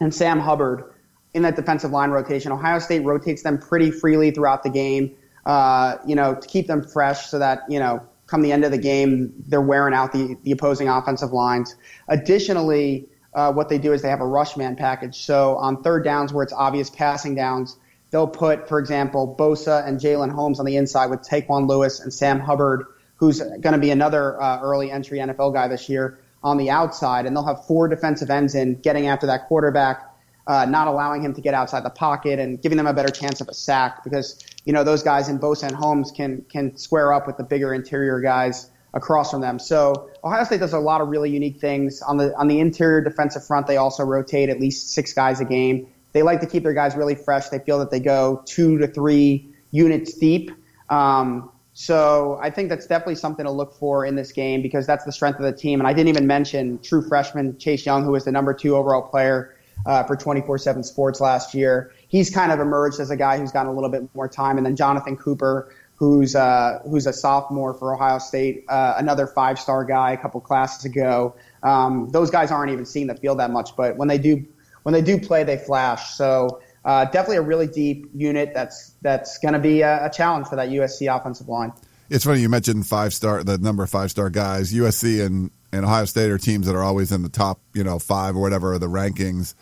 [0.00, 0.94] and Sam Hubbard
[1.34, 2.52] in that defensive line rotation.
[2.52, 5.14] Ohio State rotates them pretty freely throughout the game.
[5.44, 8.70] Uh, you know, to keep them fresh, so that you know, come the end of
[8.70, 11.76] the game, they're wearing out the the opposing offensive lines.
[12.08, 13.08] Additionally.
[13.32, 15.24] Uh, what they do is they have a rush man package.
[15.24, 17.76] So on third downs where it's obvious passing downs,
[18.10, 22.12] they'll put, for example, Bosa and Jalyn Holmes on the inside with Tyquan Lewis and
[22.12, 22.86] Sam Hubbard
[23.20, 27.26] who's going to be another uh, early entry NFL guy this year on the outside,
[27.26, 30.10] and they'll have four defensive ends in getting after that quarterback,
[30.46, 33.42] uh, not allowing him to get outside the pocket, and giving them a better chance
[33.42, 37.12] of a sack because you know those guys in Bosa and Holmes can can square
[37.12, 39.58] up with the bigger interior guys across from them.
[39.58, 43.02] So Ohio State does a lot of really unique things on the on the interior
[43.02, 43.66] defensive front.
[43.66, 45.88] They also rotate at least six guys a game.
[46.12, 47.48] They like to keep their guys really fresh.
[47.48, 50.50] They feel that they go two to three units deep.
[50.88, 55.04] Um, so I think that's definitely something to look for in this game because that's
[55.04, 55.80] the strength of the team.
[55.80, 59.02] And I didn't even mention true freshman Chase Young, who was the number two overall
[59.02, 61.92] player uh, for 24/7 Sports last year.
[62.08, 64.56] He's kind of emerged as a guy who's gotten a little bit more time.
[64.56, 69.84] And then Jonathan Cooper, who's uh, who's a sophomore for Ohio State, uh, another five-star
[69.84, 71.36] guy a couple classes ago.
[71.62, 74.44] Um, those guys aren't even seeing the field that much, but when they do
[74.82, 76.14] when they do play, they flash.
[76.14, 80.46] So uh, definitely a really deep unit that's that's going to be a, a, challenge
[80.48, 81.72] for that USC offensive line.
[82.08, 84.72] It's funny you mentioned five star the number of five star guys.
[84.72, 87.98] USC and, and Ohio State are teams that are always in the top you know
[87.98, 89.54] five or whatever the rankings.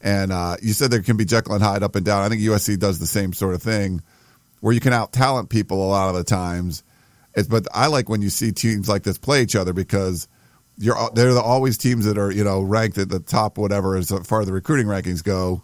[0.00, 2.22] And uh, you said there can be Jekyll and Hyde up and down.
[2.22, 4.02] I think USC does the same sort of thing,
[4.60, 6.82] where you can out talent people a lot of the times.
[7.34, 10.26] It's, but I like when you see teams like this play each other because
[10.78, 14.40] you're they're always teams that are you know ranked at the top whatever as far
[14.40, 15.62] as the recruiting rankings go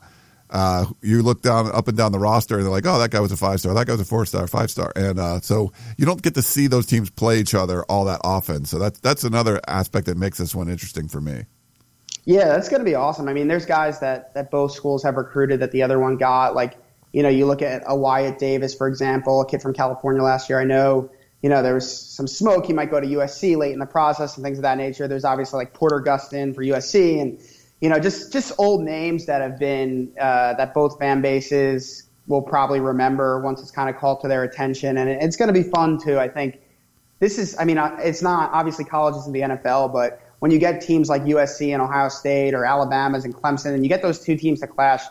[0.50, 3.20] uh, you look down up and down the roster and they're like, oh, that guy
[3.20, 5.72] was a five star, that guy was a four star, five star, and uh, so
[5.96, 8.64] you don't get to see those teams play each other all that often.
[8.64, 11.44] So that's that's another aspect that makes this one interesting for me.
[12.24, 13.28] Yeah, that's going to be awesome.
[13.28, 16.54] I mean, there's guys that that both schools have recruited that the other one got.
[16.54, 16.78] Like,
[17.12, 20.48] you know, you look at a Wyatt Davis, for example, a kid from California last
[20.48, 20.60] year.
[20.60, 21.10] I know,
[21.42, 22.66] you know, there was some smoke.
[22.66, 25.06] He might go to USC late in the process and things of that nature.
[25.06, 27.40] There's obviously like Porter Gustin for USC and
[27.80, 32.42] you know, just just old names that have been uh, that both fan bases will
[32.42, 35.62] probably remember once it's kind of called to their attention, and it's going to be
[35.62, 36.18] fun too.
[36.18, 36.60] I think
[37.20, 40.58] this is, I mean, uh, it's not obviously colleges in the NFL, but when you
[40.58, 44.20] get teams like USC and Ohio State or Alabama's and Clemson, and you get those
[44.20, 45.02] two teams to clash,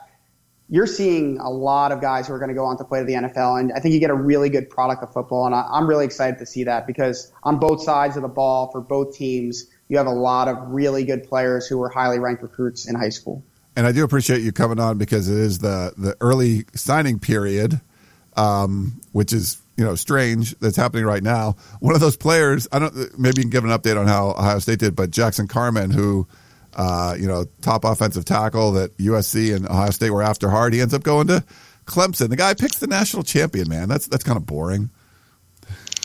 [0.69, 3.05] you're seeing a lot of guys who are going to go on to play to
[3.05, 5.87] the NFL, and I think you get a really good product of football, and I'm
[5.87, 9.67] really excited to see that because on both sides of the ball for both teams
[9.89, 13.09] you have a lot of really good players who were highly ranked recruits in high
[13.09, 13.43] school.
[13.75, 17.79] And I do appreciate you coming on because it is the the early signing period,
[18.35, 21.55] um, which is you know strange that's happening right now.
[21.79, 24.59] One of those players, I don't maybe you can give an update on how Ohio
[24.59, 26.27] State did, but Jackson Carman who
[26.77, 30.79] uh, you know top offensive tackle that USC and Ohio State were after hard, he
[30.79, 31.43] ends up going to
[31.85, 32.29] Clemson.
[32.29, 33.67] The guy picks the national champion.
[33.67, 34.89] Man, that's that's kind of boring.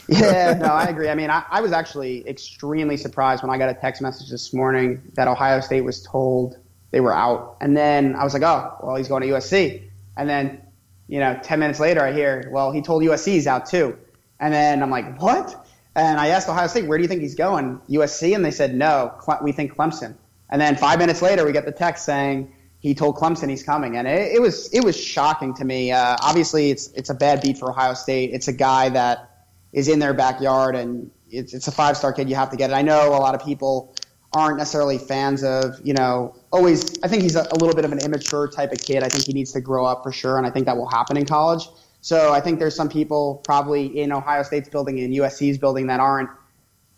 [0.08, 1.08] yeah, no, I agree.
[1.08, 4.52] I mean, I, I, was actually extremely surprised when I got a text message this
[4.52, 6.56] morning that Ohio State was told
[6.92, 7.56] they were out.
[7.60, 9.82] And then I was like, oh, well, he's going to USC.
[10.16, 10.62] And then,
[11.08, 13.98] you know, 10 minutes later, I hear, well, he told USC he's out too.
[14.38, 15.66] And then I'm like, what?
[15.94, 17.80] And I asked Ohio State, where do you think he's going?
[17.88, 18.34] USC?
[18.34, 20.14] And they said, no, we think Clemson.
[20.52, 23.96] And then five minutes later, we get the text saying he told Clemson he's coming.
[23.96, 25.90] And it, it was, it was shocking to me.
[25.90, 28.30] Uh, obviously, it's, it's a bad beat for Ohio State.
[28.34, 32.28] It's a guy that is in their backyard and it's, it's a five star kid.
[32.28, 32.74] You have to get it.
[32.74, 33.96] I know a lot of people
[34.34, 37.92] aren't necessarily fans of, you know, always, I think he's a, a, little bit of
[37.92, 39.02] an immature type of kid.
[39.02, 41.16] I think he needs to grow up for sure, and I think that will happen
[41.16, 41.68] in college.
[42.00, 46.00] So I think there's some people probably in Ohio State's building and USC's building that
[46.00, 46.30] aren't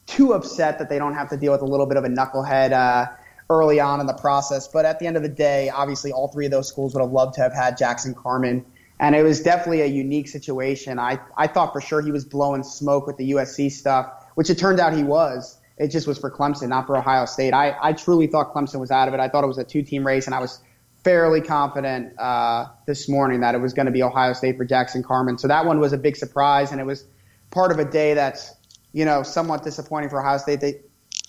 [0.07, 2.73] too upset that they don't have to deal with a little bit of a knucklehead
[2.73, 3.07] uh,
[3.50, 4.68] early on in the process.
[4.68, 7.12] But at the end of the day, obviously, all three of those schools would have
[7.12, 8.64] loved to have had Jackson Carman.
[9.00, 10.98] And it was definitely a unique situation.
[10.98, 14.59] I, I thought for sure he was blowing smoke with the USC stuff, which it
[14.59, 15.59] turned out he was.
[15.76, 17.52] It just was for Clemson, not for Ohio State.
[17.52, 19.20] I, I truly thought Clemson was out of it.
[19.20, 20.61] I thought it was a two team race, and I was
[21.02, 25.02] fairly confident uh, this morning that it was going to be Ohio State for Jackson
[25.02, 25.37] Carman.
[25.37, 27.07] So that one was a big surprise, and it was
[27.50, 28.54] part of a day that's
[28.92, 30.61] you know somewhat disappointing for Ohio State.
[30.61, 30.80] They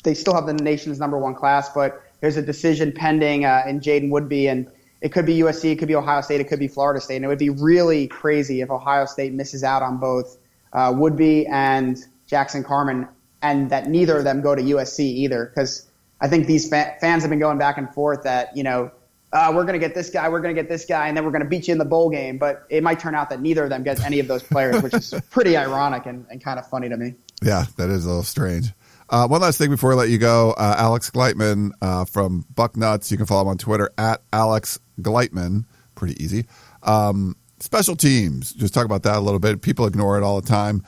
[0.03, 3.79] they still have the nation's number one class, but there's a decision pending uh, in
[3.79, 4.67] Jaden Woodbey, and
[5.01, 7.25] it could be USC, it could be Ohio State, it could be Florida State, and
[7.25, 10.37] it would be really crazy if Ohio State misses out on both
[10.73, 11.97] uh, Woodbey and
[12.27, 13.07] Jackson Carman,
[13.41, 15.45] and that neither of them go to USC either.
[15.45, 15.87] Because
[16.21, 18.91] I think these fa- fans have been going back and forth that you know
[19.33, 21.25] uh, we're going to get this guy, we're going to get this guy, and then
[21.25, 22.37] we're going to beat you in the bowl game.
[22.37, 24.93] But it might turn out that neither of them gets any of those players, which
[24.93, 27.15] is pretty ironic and, and kind of funny to me.
[27.43, 28.71] Yeah, that is a little strange.
[29.09, 33.11] Uh, one last thing before I let you go, uh, Alex Gleitman uh, from Bucknuts.
[33.11, 35.65] You can follow him on Twitter at Alex Gleitman.
[35.93, 36.45] Pretty easy.
[36.81, 38.51] Um, special teams.
[38.51, 39.61] Just talk about that a little bit.
[39.61, 40.83] People ignore it all the time.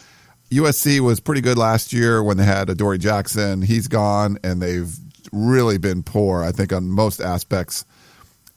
[0.49, 3.61] USC was pretty good last year when they had Adoree Jackson.
[3.61, 4.91] He's gone, and they've
[5.31, 7.85] really been poor, I think, on most aspects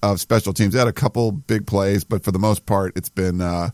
[0.03, 0.73] of special teams.
[0.73, 3.71] They had a couple big plays, but for the most part, it's been uh,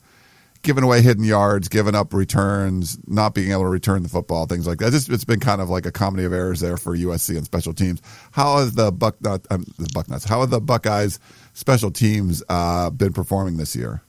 [0.66, 4.66] giving away hidden yards, giving up returns, not being able to return the football, things
[4.66, 4.90] like that.
[4.90, 7.72] Just, it's been kind of like a comedy of errors there for USC and special
[7.72, 8.02] teams.
[8.32, 10.28] How has the Bucknut, um, the Bucknuts?
[10.28, 11.20] How have the Buckeyes
[11.54, 14.02] special teams uh, been performing this year?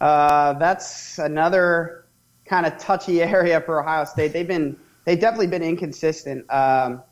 [0.00, 2.04] Uh, that's another
[2.44, 4.32] kind of touchy area for Ohio State.
[4.32, 6.44] They've been they've definitely been inconsistent.
[6.52, 7.02] Um,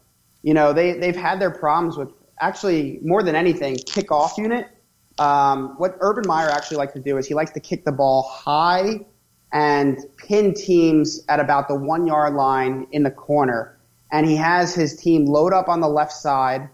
[0.42, 2.10] you know, they they've had their problems with
[2.40, 4.68] actually more than anything kickoff unit.
[5.18, 8.22] Um, what Urban Meyer actually likes to do is he likes to kick the ball
[8.22, 9.06] high
[9.52, 13.78] and pin teams at about the one yard line in the corner.
[14.12, 16.68] And he has his team load up on the left side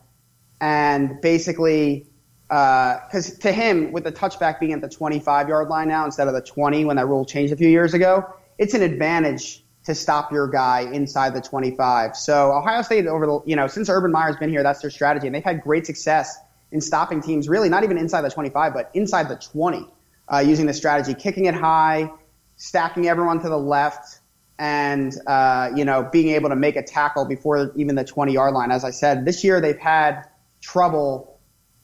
[0.60, 2.06] and basically
[2.48, 6.28] because uh, to him, with the touchback being at the 25 yard line now instead
[6.28, 8.24] of the 20 when that rule changed a few years ago,
[8.58, 12.14] it's an advantage to stop your guy inside the 25.
[12.14, 15.26] So Ohio State over the you know since Urban Meyer's been here, that's their strategy,
[15.26, 16.38] and they've had great success
[16.72, 19.86] in stopping teams really not even inside the 25, but inside the 20
[20.32, 22.10] uh, using this strategy, kicking it high,
[22.56, 24.20] stacking everyone to the left,
[24.58, 28.54] and uh, you know being able to make a tackle before even the 20 yard
[28.54, 28.70] line.
[28.70, 30.24] As I said, this year they've had
[30.60, 31.40] trouble.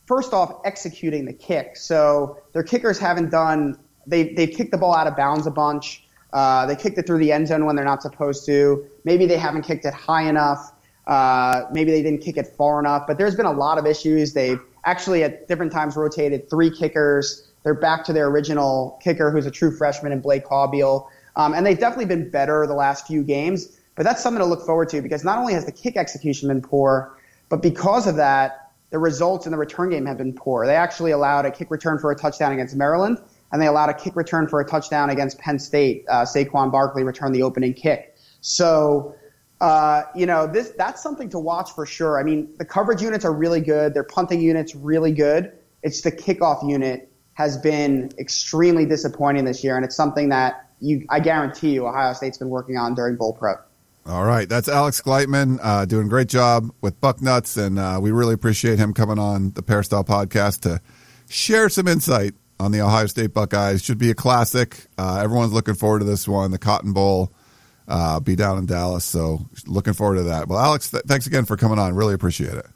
[0.07, 1.77] First off, executing the kick.
[1.77, 3.79] So their kickers haven't done.
[4.07, 6.05] They they've kicked the ball out of bounds a bunch.
[6.33, 8.87] Uh, they kicked it through the end zone when they're not supposed to.
[9.05, 10.72] Maybe they haven't kicked it high enough.
[11.07, 13.07] Uh, maybe they didn't kick it far enough.
[13.07, 14.35] But there's been a lot of issues.
[14.35, 17.48] They've actually at different times rotated three kickers.
[17.62, 21.09] They're back to their original kicker, who's a true freshman in Blake Caubiel.
[21.37, 23.79] Um, and they've definitely been better the last few games.
[23.94, 26.62] But that's something to look forward to because not only has the kick execution been
[26.62, 27.16] poor,
[27.48, 30.66] but because of that, the results in the return game have been poor.
[30.66, 33.18] They actually allowed a kick return for a touchdown against Maryland
[33.53, 36.05] and they allowed a kick return for a touchdown against Penn State.
[36.09, 38.16] Uh, Saquon Barkley returned the opening kick.
[38.40, 39.14] So,
[39.61, 42.18] uh, you know, this that's something to watch for sure.
[42.18, 43.94] I mean, the coverage units are really good.
[43.94, 45.53] Their punting units really good.
[45.83, 51.07] It's the kickoff unit has been extremely disappointing this year, and it's something that you,
[51.09, 53.68] I guarantee you, Ohio State's been working on during Bowl Prep.
[54.07, 58.11] All right, that's Alex Gleitman uh, doing a great job with Bucknuts, and uh, we
[58.11, 60.81] really appreciate him coming on the Peristyle podcast to
[61.29, 63.85] share some insight on the Ohio State Buckeyes.
[63.85, 64.87] Should be a classic.
[64.97, 66.53] Uh, everyone's looking forward to this one.
[66.53, 67.33] The Cotton Bowl
[67.88, 70.46] uh, be down in Dallas, so looking forward to that.
[70.46, 71.94] Well, Alex, th- thanks again for coming on.
[71.94, 72.66] Really appreciate it.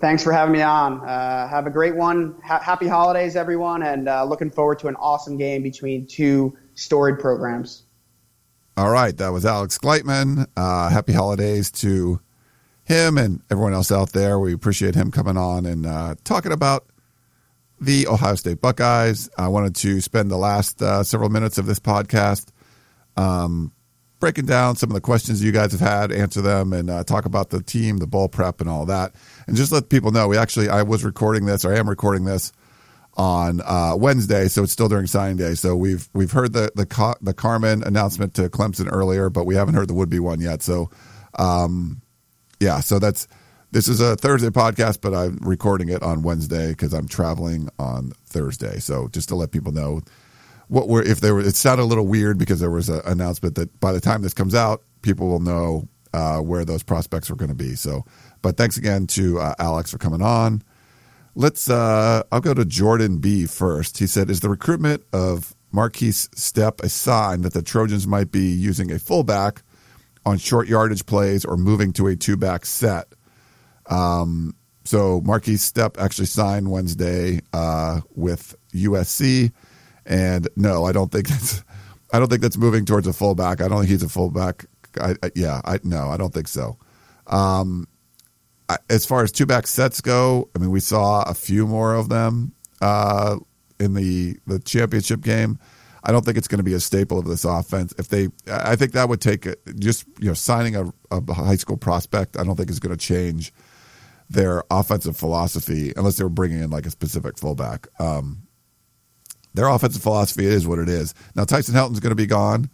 [0.00, 1.00] Thanks for having me on.
[1.00, 2.36] Uh, have a great one.
[2.44, 7.18] Ha- happy holidays, everyone, and uh, looking forward to an awesome game between two storied
[7.18, 7.82] programs.
[8.76, 10.46] All right, that was Alex Gleitman.
[10.56, 12.20] Uh, happy holidays to
[12.84, 14.38] him and everyone else out there.
[14.38, 16.86] We appreciate him coming on and uh, talking about
[17.80, 19.28] the Ohio State Buckeyes.
[19.36, 22.48] I wanted to spend the last uh, several minutes of this podcast
[23.16, 23.72] um,
[24.18, 27.24] breaking down some of the questions you guys have had, answer them, and uh, talk
[27.24, 29.14] about the team, the bowl prep, and all that.
[29.46, 32.24] And just let people know, we actually I was recording this, or I am recording
[32.24, 32.52] this
[33.16, 35.54] on uh, Wednesday, so it's still during signing day.
[35.54, 39.74] So we've we've heard the the the Carman announcement to Clemson earlier, but we haven't
[39.74, 40.62] heard the Woodbey one yet.
[40.62, 40.90] So,
[41.38, 42.02] um,
[42.60, 43.26] yeah, so that's
[43.72, 48.12] this is a Thursday podcast, but I'm recording it on Wednesday because I'm traveling on
[48.26, 48.78] Thursday.
[48.78, 50.02] So just to let people know
[50.68, 53.54] what were if there were, it sounded a little weird because there was an announcement
[53.56, 57.36] that by the time this comes out, people will know uh, where those prospects are
[57.36, 57.74] going to be.
[57.74, 58.04] So,
[58.42, 60.62] but thanks again to uh, Alex for coming on.
[61.34, 61.68] Let's.
[61.68, 63.98] Uh, I'll go to Jordan B first.
[63.98, 68.46] He said, "Is the recruitment of Markese Stepp a sign that the Trojans might be
[68.46, 69.62] using a fullback
[70.24, 73.08] on short yardage plays or moving to a two back set?"
[73.88, 74.54] Um,
[74.86, 79.52] so Markese Stepp actually signed Wednesday uh, with USC,
[80.06, 81.62] and no, I don't think that's
[82.12, 83.60] I don't think that's moving towards a fullback.
[83.60, 84.66] I don't think he's a fullback.
[85.00, 86.78] I, I, yeah, I no, I don't think so.
[87.26, 87.88] Um,
[88.68, 91.94] I, as far as two back sets go, I mean, we saw a few more
[91.94, 93.36] of them uh,
[93.78, 95.58] in the the championship game.
[96.04, 97.92] I don't think it's going to be a staple of this offense.
[97.98, 101.76] If they, I think that would take just you know signing a, a high school
[101.76, 102.38] prospect.
[102.38, 103.52] I don't think is going to change
[104.30, 107.88] their offensive philosophy unless they were bringing in like a specific fullback.
[108.00, 108.45] Um,
[109.56, 111.14] their offensive philosophy is what it is.
[111.34, 112.70] Now Tyson Helton's going to be gone.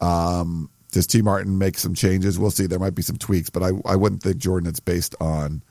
[0.00, 2.38] Um, does Tee Martin make some changes?
[2.38, 2.66] We'll see.
[2.66, 5.62] There might be some tweaks, but I, I wouldn't think Jordan it's based on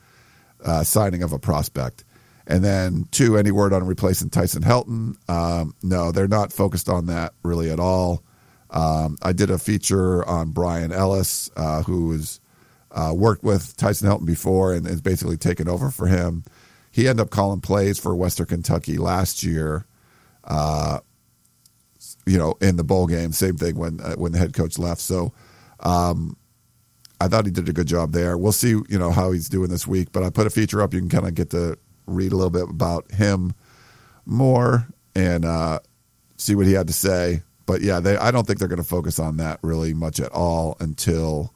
[0.64, 2.04] uh, signing of a prospect.
[2.46, 5.16] And then two, any word on replacing Tyson Helton?
[5.30, 8.22] Um, no, they're not focused on that really at all.
[8.70, 12.40] Um, I did a feature on Bryan Ellis, uh, who is
[12.90, 16.44] uh, worked with Tyson Helton before and is basically taken over for him.
[16.90, 19.86] He ended up calling plays for Western Kentucky last year.
[20.44, 21.00] Uh,
[22.26, 25.00] you know, in the bowl game, same thing when uh, when the head coach left.
[25.00, 25.32] So,
[25.80, 26.36] um,
[27.20, 28.36] I thought he did a good job there.
[28.36, 30.12] We'll see, you know, how he's doing this week.
[30.12, 30.94] But I put a feature up.
[30.94, 33.54] You can kind of get to read a little bit about him
[34.26, 35.80] more and uh,
[36.36, 37.42] see what he had to say.
[37.66, 40.32] But yeah, they, I don't think they're going to focus on that really much at
[40.32, 41.54] all until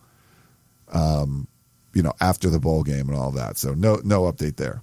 [0.93, 1.49] um,
[1.93, 3.57] you know, after the bowl game and all that.
[3.57, 4.83] So no no update there.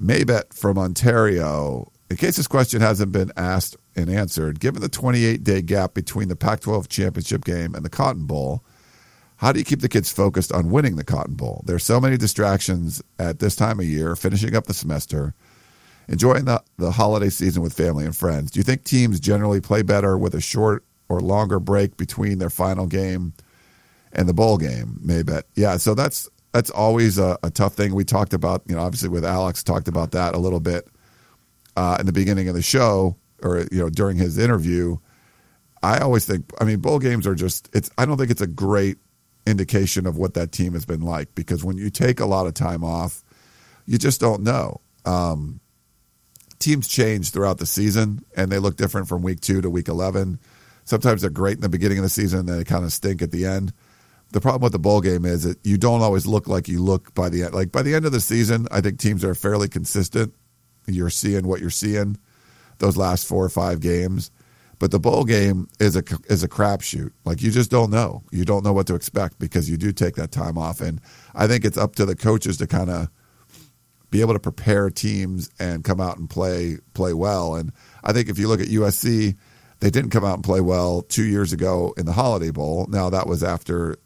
[0.00, 1.91] Maybet from Ontario.
[2.12, 6.28] In case this question hasn't been asked and answered, given the 28 day gap between
[6.28, 8.62] the Pac 12 championship game and the Cotton Bowl,
[9.36, 11.64] how do you keep the kids focused on winning the Cotton Bowl?
[11.64, 15.32] There's so many distractions at this time of year, finishing up the semester,
[16.06, 18.50] enjoying the, the holiday season with family and friends.
[18.50, 22.50] Do you think teams generally play better with a short or longer break between their
[22.50, 23.32] final game
[24.12, 25.32] and the bowl game, maybe.
[25.54, 27.94] Yeah, so that's that's always a, a, tough thing.
[27.94, 30.86] We talked about, you know, obviously with Alex, talked about that a little bit
[31.76, 34.96] uh, in the beginning of the show, or you know, during his interview.
[35.84, 37.68] I always think, I mean, bowl games are just.
[37.72, 37.90] It's.
[37.98, 38.98] I don't think it's a great
[39.46, 42.54] indication of what that team has been like because when you take a lot of
[42.54, 43.24] time off,
[43.86, 44.80] you just don't know.
[45.04, 45.60] Um,
[46.60, 50.38] teams change throughout the season, and they look different from week two to week eleven.
[50.84, 53.22] Sometimes they're great in the beginning of the season, and then they kind of stink
[53.22, 53.72] at the end
[54.32, 57.14] the problem with the bowl game is that you don't always look like you look
[57.14, 57.54] by the end.
[57.54, 60.34] Like by the end of the season, I think teams are fairly consistent.
[60.86, 62.18] You're seeing what you're seeing
[62.78, 64.30] those last four or five games,
[64.78, 67.12] but the bowl game is a is a crapshoot.
[67.24, 68.22] Like you just don't know.
[68.30, 71.00] You don't know what to expect because you do take that time off, and
[71.34, 73.08] I think it's up to the coaches to kind of
[74.10, 77.54] be able to prepare teams and come out and play play well.
[77.54, 77.72] And
[78.04, 79.36] I think if you look at USC,
[79.80, 82.86] they didn't come out and play well two years ago in the Holiday Bowl.
[82.88, 83.96] Now that was after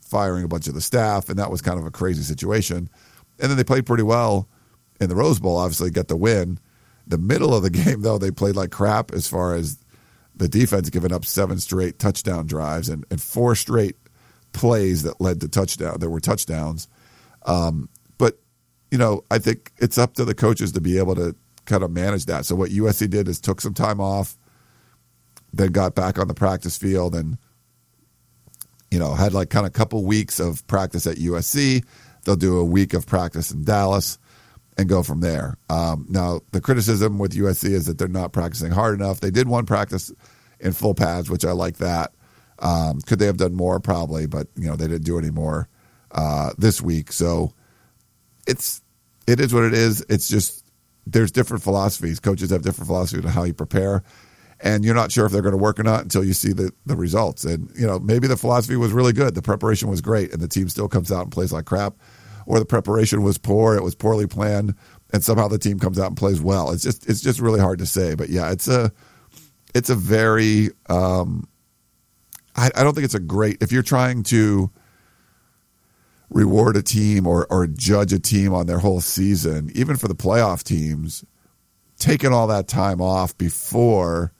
[0.00, 2.88] firing a bunch of the staff, and that was kind of a crazy situation.
[3.38, 4.48] And then they played pretty well
[5.00, 6.58] in the Rose Bowl, obviously got the win.
[7.06, 9.78] The middle of the game, though, they played like crap as far as
[10.34, 13.96] the defense giving up seven straight touchdown drives and, and four straight
[14.52, 15.96] plays that led to touchdown.
[15.98, 16.88] There were touchdowns.
[17.46, 18.38] Um, but,
[18.90, 21.34] you know, I think it's up to the coaches to be able to
[21.66, 22.46] kind of manage that.
[22.46, 24.36] So what USC did is took some time off,
[25.52, 27.38] then got back on the practice field and–
[28.90, 31.84] you know, had like kind of couple weeks of practice at USC.
[32.24, 34.18] They'll do a week of practice in Dallas
[34.80, 35.56] and go from there.
[35.68, 39.20] Um, now, the criticism with USC is that they're not practicing hard enough.
[39.20, 40.10] They did one practice
[40.58, 42.12] in full pads, which I like that.
[42.60, 43.78] Um, could they have done more?
[43.78, 45.68] Probably, but you know they didn't do any more
[46.12, 47.12] uh, this week.
[47.12, 47.52] So
[48.46, 48.82] it's
[49.26, 50.04] it is what it is.
[50.08, 50.64] It's just
[51.06, 52.20] there's different philosophies.
[52.20, 54.02] Coaches have different philosophies on how you prepare
[54.62, 56.70] and you're not sure if they're going to work or not until you see the,
[56.84, 57.44] the results.
[57.44, 59.34] And, you know, maybe the philosophy was really good.
[59.34, 61.94] The preparation was great, and the team still comes out and plays like crap.
[62.46, 64.74] Or the preparation was poor, it was poorly planned,
[65.12, 66.70] and somehow the team comes out and plays well.
[66.70, 68.14] It's just it's just really hard to say.
[68.14, 68.92] But yeah, it's a
[69.74, 71.48] it's a very um,
[72.56, 74.70] I, I don't think it's a great if you're trying to
[76.28, 80.14] reward a team or or judge a team on their whole season, even for the
[80.14, 81.24] playoff teams,
[81.98, 84.32] taking all that time off before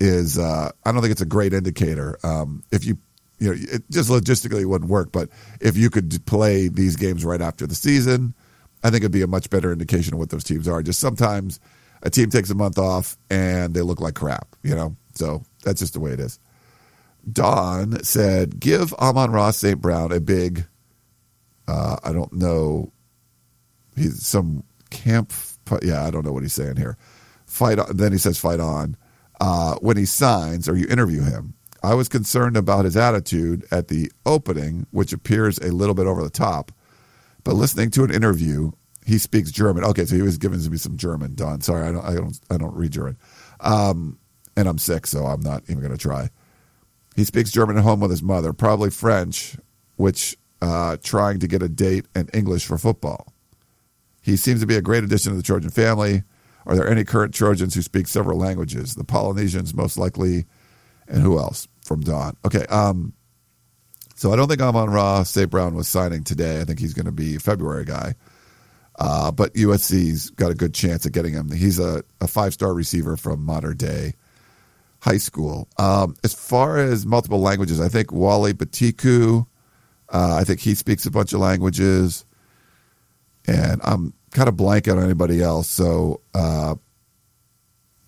[0.00, 2.18] is uh, I don't think it's a great indicator.
[2.22, 2.98] Um, if you
[3.38, 5.28] you know it just logistically wouldn't work, but
[5.60, 8.34] if you could play these games right after the season,
[8.82, 10.82] I think it'd be a much better indication of what those teams are.
[10.82, 11.60] Just sometimes
[12.02, 14.96] a team takes a month off and they look like crap, you know.
[15.14, 16.38] So that's just the way it is.
[17.30, 19.80] Don said, "Give Amon-Ra St.
[19.80, 20.66] Brown a big
[21.68, 22.92] uh, I don't know.
[23.94, 25.32] He's some camp.
[25.82, 26.96] Yeah, I don't know what he's saying here.
[27.44, 27.78] Fight.
[27.78, 28.96] On, then he says, "Fight on."
[29.40, 33.88] Uh, when he signs or you interview him, I was concerned about his attitude at
[33.88, 36.72] the opening, which appears a little bit over the top.
[37.44, 38.72] But listening to an interview,
[39.06, 39.84] he speaks German.
[39.84, 41.34] Okay, so he was giving me some German.
[41.34, 43.16] Don, sorry, I don't, I don't, I don't read German,
[43.60, 44.18] um,
[44.56, 46.30] and I'm sick, so I'm not even going to try.
[47.16, 49.56] He speaks German at home with his mother, probably French,
[49.96, 53.32] which uh, trying to get a date and English for football.
[54.20, 56.22] He seems to be a great addition to the Trojan family.
[56.66, 58.94] Are there any current Trojans who speak several languages?
[58.94, 60.44] The Polynesians, most likely,
[61.08, 61.68] and who else?
[61.84, 62.36] From Don.
[62.44, 62.66] Okay.
[62.66, 63.14] Um,
[64.14, 65.48] so I don't think Amon-Ra St.
[65.48, 66.60] Brown was signing today.
[66.60, 68.14] I think he's going to be a February guy.
[68.98, 71.50] Uh, but USC's got a good chance at getting him.
[71.50, 74.14] He's a, a five star receiver from Mater Dei
[75.00, 75.68] high school.
[75.78, 79.46] Um, as far as multiple languages, I think Wole Betiku
[80.10, 82.24] uh, I think he speaks a bunch of languages,
[83.46, 85.68] and I'm kind of blank on anybody else.
[85.68, 86.76] So, uh,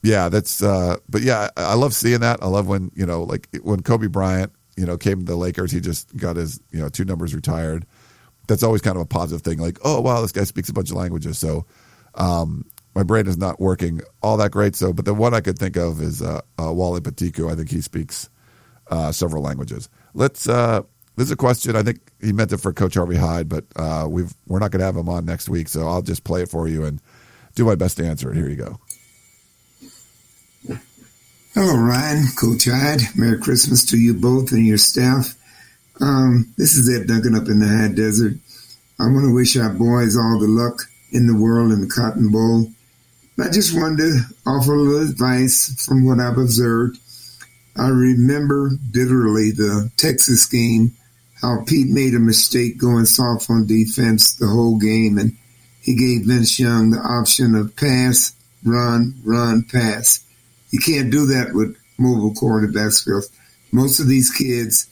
[0.02, 0.62] yeah, that's.
[0.62, 2.42] Uh, but yeah, I, love seeing that.
[2.42, 5.72] I love when you know, like when Kobe Bryant, you know, came to the Lakers,
[5.72, 7.86] he just got his you know two numbers retired.
[8.48, 9.58] That's always kind of a positive thing.
[9.58, 11.38] Like, oh wow, this guy speaks a bunch of languages.
[11.38, 11.66] So,
[12.14, 14.74] um, my brain is not working all that great.
[14.74, 17.50] So, but the one I could think of is uh, uh, Wole Betiku.
[17.50, 18.30] I think he speaks
[18.90, 19.88] uh, several languages.
[20.14, 20.82] Let's uh,
[21.16, 21.76] this is a question.
[21.76, 24.80] I think he meant it for Coach Harvey Hyde, but uh, we've we're not going
[24.80, 27.02] to have him on next week, so I'll just play it for you and
[27.54, 28.36] do my best to answer it.
[28.36, 28.80] Here you go.
[31.52, 33.00] Hello, Ryan, Coach Hyde.
[33.16, 35.34] Merry Christmas to you both and your staff.
[36.00, 38.34] Um, this is Ed Duncan up in the High Desert.
[39.00, 42.30] I want to wish our boys all the luck in the world in the Cotton
[42.30, 42.68] Bowl.
[43.36, 46.98] I just wanted to offer a little advice from what I've observed.
[47.76, 50.92] I remember bitterly the Texas game
[51.42, 55.36] how Pete made a mistake going soft on defense the whole game, and
[55.82, 60.24] he gave Vince Young the option of pass, run, run, pass.
[60.70, 63.30] You can't do that with mobile quarterbacks because
[63.72, 64.86] most of these kids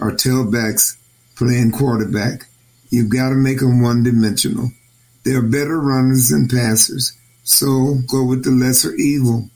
[0.00, 0.96] are tailbacks
[1.36, 2.46] playing quarterback.
[2.90, 4.70] You've got to make them one dimensional.
[5.24, 7.12] They're better runners than passers.
[7.44, 9.48] So go with the lesser evil.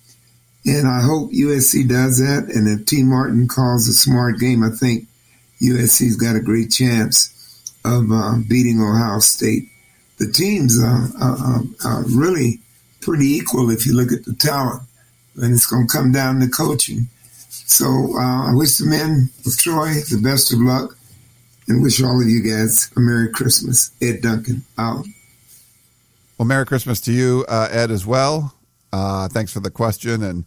[0.67, 2.55] And I hope USC does that.
[2.55, 5.07] And if Tee Martin calls a smart game, I think
[5.63, 7.35] USC's got a great chance
[7.85, 9.65] of uh, beating Ohio State.
[10.19, 12.61] The teams are, are, are, really
[13.01, 14.83] pretty equal if you look at the talent,
[15.39, 17.09] and it's going to come down to coaching.
[17.49, 17.87] So
[18.17, 20.97] uh, I wish the men of Troy the best of luck,
[21.67, 23.91] and wish all of you guys a Merry Christmas.
[24.01, 25.05] Ed Duncan out.
[26.39, 28.55] Well, Merry Christmas to you, uh, Ed, as well.
[28.93, 30.23] Uh, thanks for the question.
[30.23, 30.45] And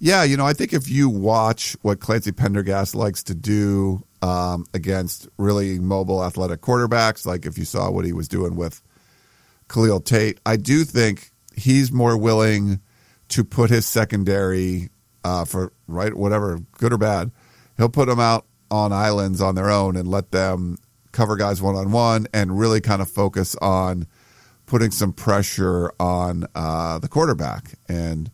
[0.00, 4.66] yeah, you know, I think if you watch what Clancy Pendergast likes to do um,
[4.74, 7.26] against really mobile athletic quarterbacks.
[7.26, 8.82] Like if you saw what he was doing with
[9.68, 12.80] Khalil Tate, I do think he's more willing
[13.28, 14.88] to put his secondary
[15.24, 17.30] uh, for right whatever good or bad.
[17.76, 20.76] He'll put them out on islands on their own and let them
[21.12, 24.06] cover guys one on one and really kind of focus on
[24.66, 28.30] putting some pressure on uh, the quarterback and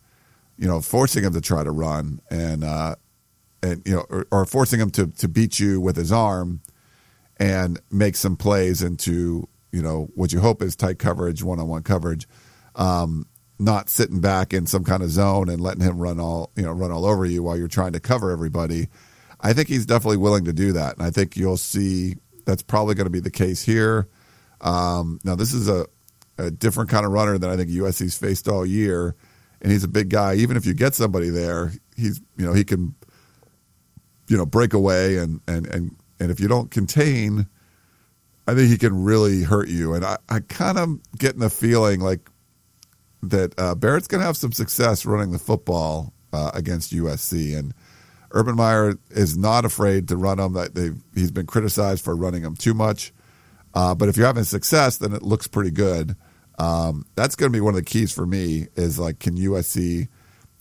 [0.57, 2.95] you know forcing him to try to run and uh,
[3.63, 6.61] and you know, or, or, forcing him to to beat you with his arm
[7.37, 11.67] and make some plays into you know what you hope is tight coverage, one on
[11.67, 12.27] one coverage.
[12.75, 13.25] Um,
[13.57, 16.71] not sitting back in some kind of zone and letting him run all you know
[16.71, 18.87] run all over you while you're trying to cover everybody.
[19.41, 22.95] I think he's definitely willing to do that, and I think you'll see that's probably
[22.95, 24.07] going to be the case here.
[24.61, 25.85] Um, now, this is a,
[26.37, 29.15] a different kind of runner than I think USC's faced all year,
[29.61, 30.35] and he's a big guy.
[30.35, 32.95] Even if you get somebody there, he's you know he can
[34.27, 37.47] you know break away and and and and if you don't contain,
[38.47, 39.93] I think he can really hurt you.
[39.93, 42.29] And I, I kind of getting the feeling like
[43.31, 47.73] that uh, Barrett's going to have some success running the football uh, against USC, and
[48.31, 50.53] Urban Meyer is not afraid to run them.
[50.53, 53.13] That he's been criticized for running them too much,
[53.73, 56.15] uh, but if you're having success, then it looks pretty good.
[56.57, 58.67] Um, that's going to be one of the keys for me.
[58.75, 60.07] Is like, can USC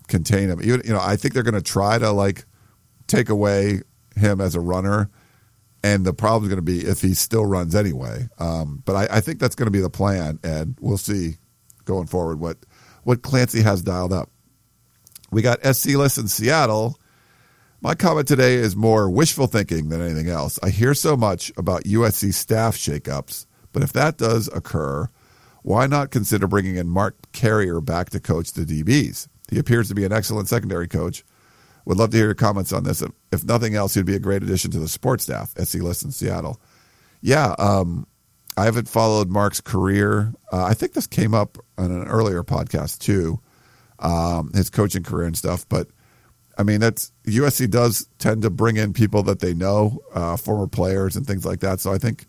[0.08, 0.60] contain him?
[0.62, 2.44] Even you know, I think they're going to try to like
[3.06, 3.82] take away
[4.16, 5.10] him as a runner.
[5.82, 8.28] And the problem is going to be if he still runs anyway.
[8.38, 11.36] Um, but I, I think that's going to be the plan, and we'll see
[11.85, 12.59] going forward what
[13.03, 14.30] what Clancy has dialed up.
[15.30, 16.99] We got SC list in Seattle.
[17.80, 20.59] My comment today is more wishful thinking than anything else.
[20.62, 25.11] I hear so much about USC staff shakeups, but if that does occur,
[25.62, 29.28] why not consider bringing in Mark Carrier back to coach the DBs?
[29.51, 31.24] He appears to be an excellent secondary coach.
[31.85, 33.03] Would love to hear your comments on this.
[33.30, 35.53] If nothing else, he'd be a great addition to the sports staff.
[35.59, 36.61] SC List in Seattle.
[37.20, 38.07] Yeah, um,
[38.57, 40.32] I haven't followed Mark's career.
[40.52, 43.40] Uh, I think this came up on an earlier podcast too,
[43.98, 45.68] um, his coaching career and stuff.
[45.68, 45.88] But
[46.57, 50.68] I mean, that's USC does tend to bring in people that they know, uh, former
[50.68, 51.80] players and things like that.
[51.80, 52.26] So I think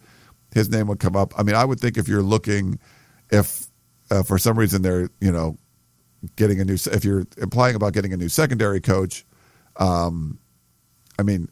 [0.53, 1.33] his name would come up.
[1.37, 2.79] I mean, I would think if you're looking,
[3.29, 3.67] if
[4.09, 5.57] uh, for some reason they're you know
[6.37, 9.25] getting a new, if you're implying about getting a new secondary coach,
[9.77, 10.39] um,
[11.19, 11.49] I mean,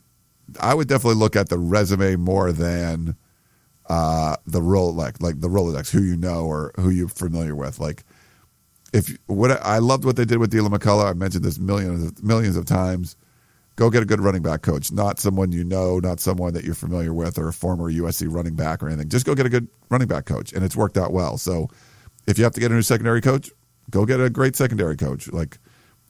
[0.60, 3.16] I would definitely look at the resume more than
[3.88, 7.80] uh, the role like the Rolodex, who you know or who you're familiar with.
[7.80, 8.04] Like
[8.94, 11.10] if what I loved what they did with Deland McCullough.
[11.10, 13.18] I mentioned this millions of, millions of times.
[13.76, 16.76] Go get a good running back coach, not someone you know, not someone that you're
[16.76, 19.10] familiar with, or a former USC running back or anything.
[19.10, 21.40] Just go get a good running back coach, and it's worked out well.
[21.40, 21.70] So,
[22.28, 23.50] if you have to get a new secondary coach,
[23.90, 25.28] go get a great secondary coach.
[25.28, 25.58] Like,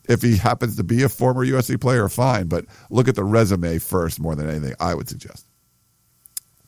[0.09, 3.79] if he happens to be a former USC player, fine, but look at the resume
[3.79, 4.75] first more than anything.
[4.81, 5.47] I would suggest.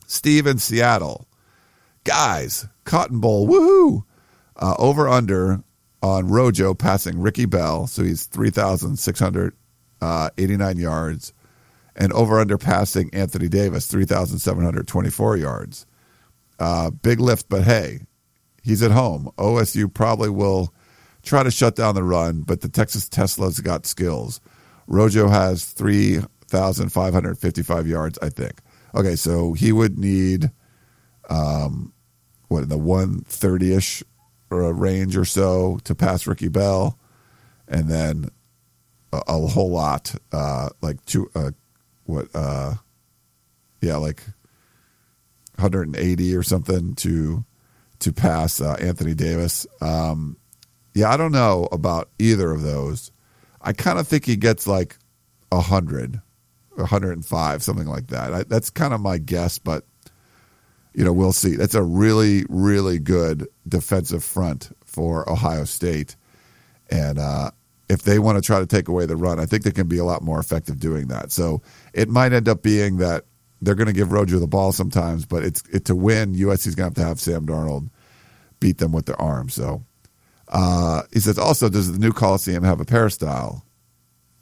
[0.06, 1.26] Steve in Seattle.
[2.04, 4.04] Guys, Cotton Bowl, woohoo!
[4.56, 5.62] Uh, over under
[6.02, 9.52] on Rojo passing Ricky Bell, so he's 3,689
[10.00, 10.30] uh,
[10.78, 11.32] yards,
[11.96, 15.86] and over under passing Anthony Davis, 3,724 yards.
[16.58, 18.00] Uh, big lift, but hey,
[18.62, 19.30] he's at home.
[19.36, 20.72] OSU probably will
[21.22, 24.40] try to shut down the run, but the Texas Tesla's got skills.
[24.86, 28.60] Rojo has 3,555 yards, I think.
[28.96, 30.50] Okay, so he would need
[31.28, 31.92] um,
[32.48, 34.02] what in the one thirty ish
[34.48, 36.98] range or so to pass Ricky Bell,
[37.68, 38.30] and then
[39.12, 41.50] a, a whole lot, uh, like two, uh,
[42.04, 42.74] what, uh,
[43.80, 44.22] yeah, like
[45.56, 47.44] 180 or something to
[47.98, 49.66] to pass uh, Anthony Davis.
[49.80, 50.36] Um,
[50.94, 53.10] yeah, I don't know about either of those.
[53.62, 54.96] I kind of think he gets like
[55.50, 56.20] a hundred
[56.78, 58.34] 105, something like that.
[58.34, 59.84] I, that's kind of my guess, but
[60.94, 61.56] you know, we'll see.
[61.56, 66.16] That's a really, really good defensive front for Ohio State,
[66.90, 67.50] and uh,
[67.88, 69.98] if they want to try to take away the run, I think they can be
[69.98, 71.32] a lot more effective doing that.
[71.32, 71.62] So
[71.92, 73.24] it might end up being that
[73.60, 76.34] they're going to give Rojo the ball sometimes, but it's it, to win.
[76.34, 77.90] USC's going to have to have Sam Darnold
[78.60, 79.48] beat them with their arm.
[79.48, 79.84] So
[80.48, 83.65] uh, he says also, does the new Coliseum have a peristyle?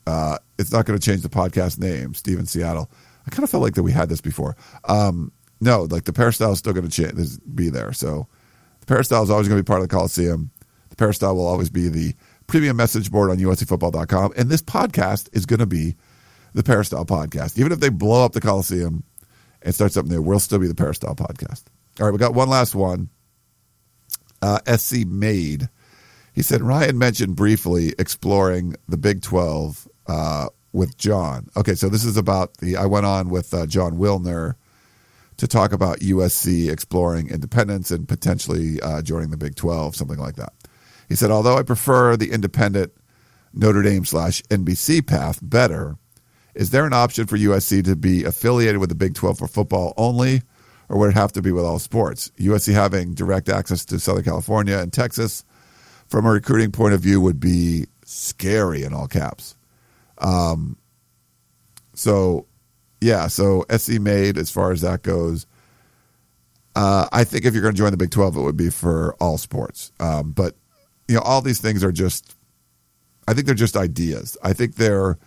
[0.07, 2.91] Uh, it's not going to change the podcast name, Steven Seattle.
[3.27, 4.57] I kind of felt like that we had this before.
[4.85, 7.93] Um, no, like the peristyle is still going to be there.
[7.93, 8.29] So
[8.81, 10.51] the peristyle is always going to be part of the Coliseum.
[10.91, 12.15] The peristyle will always be the
[12.47, 14.33] premium message board on uscfootball.com.
[14.37, 15.97] And this podcast is going to be
[16.53, 17.59] the peristyle podcast.
[17.59, 19.03] Even if they blow up the Coliseum
[19.63, 21.65] and start something new, we'll still be the peristyle podcast.
[21.99, 23.09] All right, we got one last one.
[24.43, 25.69] Uh, SC Made.
[26.35, 31.49] He said Ryan mentioned briefly exploring the Big 12 uh, with John.
[31.57, 32.77] Okay, so this is about the.
[32.77, 34.55] I went on with uh, Jon Wilner
[35.37, 40.37] to talk about USC exploring independence and potentially uh, joining the Big 12, something like
[40.37, 40.53] that.
[41.09, 42.93] He said, although I prefer the independent
[43.53, 45.97] Notre Dame slash NBC path better,
[46.55, 49.93] is there an option for USC to be affiliated with the Big 12 for football
[49.97, 50.43] only,
[50.89, 52.31] or would it have to be with all sports?
[52.39, 55.45] USC having direct access to Southern California and Texas
[56.07, 59.57] from a recruiting point of view would be scary in all caps.
[60.19, 60.77] Um,
[61.95, 62.47] so,
[63.01, 65.47] yeah, so SC made as far as that goes.
[66.77, 69.15] Uh, I think if you're going to join the Big 12, it would be for
[69.21, 69.93] all sports.
[70.01, 70.57] Um, but,
[71.07, 72.35] you know, all these things are just,
[73.29, 74.37] I think they're just ideas.
[74.43, 75.19] I think they're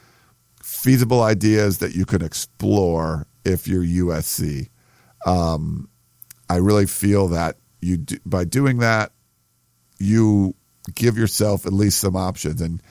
[0.62, 4.70] feasible ideas that you can explore if you're USC.
[5.26, 5.90] Um,
[6.50, 9.12] I really feel that you do, by doing that,
[10.00, 10.56] you
[10.96, 12.62] give yourself at least some options.
[12.62, 12.82] And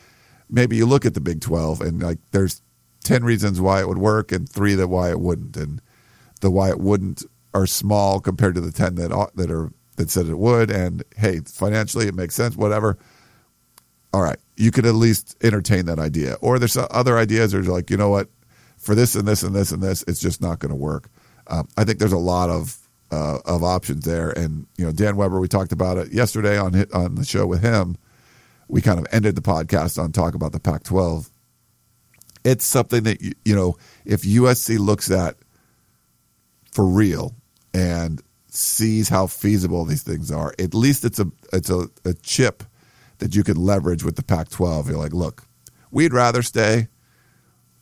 [0.48, 2.62] maybe you look at the Big 12 and like there's
[3.04, 5.56] 10 reasons why it would work and three that why it wouldn't.
[5.56, 5.80] And
[6.40, 7.24] the why it wouldn't
[7.54, 11.40] are small compared to the 10 that that are that said it would and hey,
[11.40, 12.98] financially it makes sense, whatever.
[14.12, 16.34] All right, you could at least entertain that idea.
[16.40, 18.28] Or there's other ideas that are like, you know what,
[18.76, 21.08] for this and this and this and this, it's just not going to work.
[21.48, 22.78] Um, I think there's a lot of
[23.10, 26.86] uh, of options there, and you know, Dan Weber, we talked about it yesterday on
[26.92, 27.96] on the show with him
[28.68, 31.30] we kind of ended the podcast on talk about the Pac 12.
[32.44, 35.36] it's something that you, know if USC looks at
[36.72, 37.34] for real
[37.74, 42.62] and sees how feasible these things are, at least it's a it's a, a chip
[43.18, 44.88] that you can leverage with the Pac-12.
[44.88, 45.44] You're like, look,
[45.90, 46.88] we'd rather stay,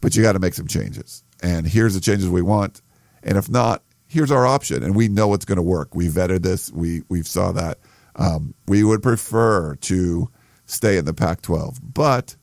[0.00, 2.82] but you got to make some changes, and here's the changes we want,
[3.22, 5.94] and if not, here's our option, and we know it's going to work.
[5.94, 6.70] We vetted this.
[6.72, 7.78] We we saw that.
[8.16, 10.30] Um, we would prefer to
[10.66, 12.36] stay in the Pac-12, but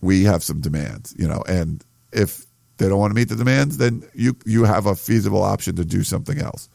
[0.00, 2.44] we have some demands, you know, and if
[2.76, 5.84] they don't want to meet the demands, then you you have a feasible option to
[5.84, 6.68] do something else.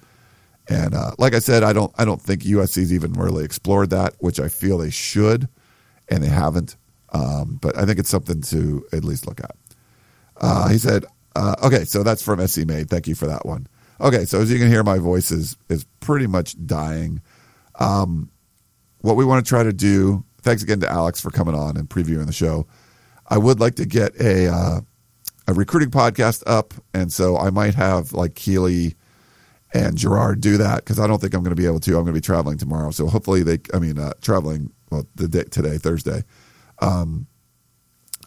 [0.67, 4.15] And uh, like I said, I don't I don't think USC's even really explored that,
[4.19, 5.49] which I feel they should,
[6.07, 6.75] and they haven't.
[7.11, 9.55] Um, but I think it's something to at least look at.
[10.37, 12.89] Uh, he said, uh, "Okay, so that's from SC Made.
[12.89, 13.67] Thank you for that one."
[13.99, 17.21] Okay, so as you can hear, my voice is is pretty much dying.
[17.75, 18.29] Um,
[19.01, 20.23] what we want to try to do.
[20.41, 22.67] Thanks again to Alex for coming on and previewing the show.
[23.27, 24.81] I would like to get a uh,
[25.47, 28.95] a recruiting podcast up, and so I might have like Keely
[29.73, 31.91] and Gerard do that because I don't think I'm going to be able to.
[31.91, 33.59] I'm going to be traveling tomorrow, so hopefully they.
[33.73, 36.23] I mean, uh, traveling well the day today, Thursday.
[36.79, 37.27] Um,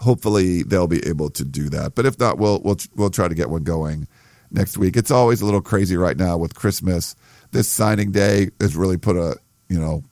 [0.01, 3.35] hopefully they'll be able to do that, but if not, we'll we'll we'll try to
[3.35, 4.07] get one going
[4.51, 4.97] next week.
[4.97, 7.15] It's always a little crazy right now with Christmas.
[7.51, 9.37] This signing day has really put a
[9.69, 10.05] you know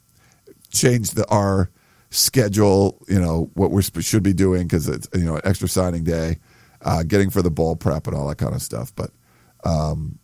[0.71, 1.71] changed the our
[2.11, 3.03] schedule.
[3.09, 6.39] You know what we should be doing because it's you know extra signing day,
[6.83, 8.95] uh, getting for the bowl prep and all that kind of stuff.
[8.95, 9.11] But
[9.65, 10.19] um,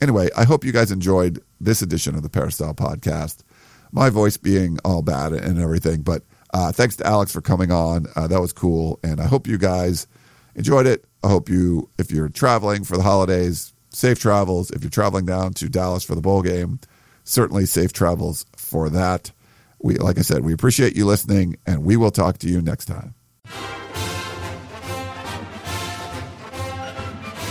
[0.00, 3.42] anyway, I hope you guys enjoyed this edition of the Peristyle podcast.
[3.90, 8.06] My voice being all bad and everything, but uh, thanks to Alex for coming on.
[8.16, 10.06] Uh, that was cool, and I hope you guys
[10.54, 11.04] enjoyed it.
[11.22, 14.70] I hope you, if you're traveling for the holidays, safe travels.
[14.70, 16.80] If you're traveling down to Dallas for the bowl game,
[17.24, 19.32] certainly safe travels for that.
[19.80, 22.86] We, like I said, we appreciate you listening, and we will talk to you next
[22.86, 23.14] time.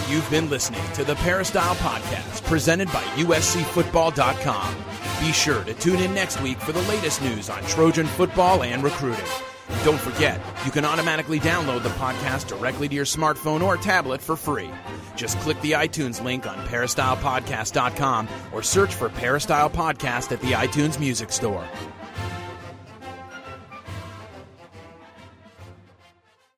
[0.10, 4.76] You've been listening to the Peristyle Podcast, presented by USCFootball.com.
[5.20, 8.84] Be sure to tune in next week for the latest news on Trojan football and
[8.84, 9.26] recruiting.
[9.68, 14.22] And don't forget, you can automatically download the podcast directly to your smartphone or tablet
[14.22, 14.70] for free.
[15.18, 21.00] Just click the iTunes link on peristylepodcast.com or search for Peristyle Podcast at the iTunes
[21.00, 21.68] Music Store.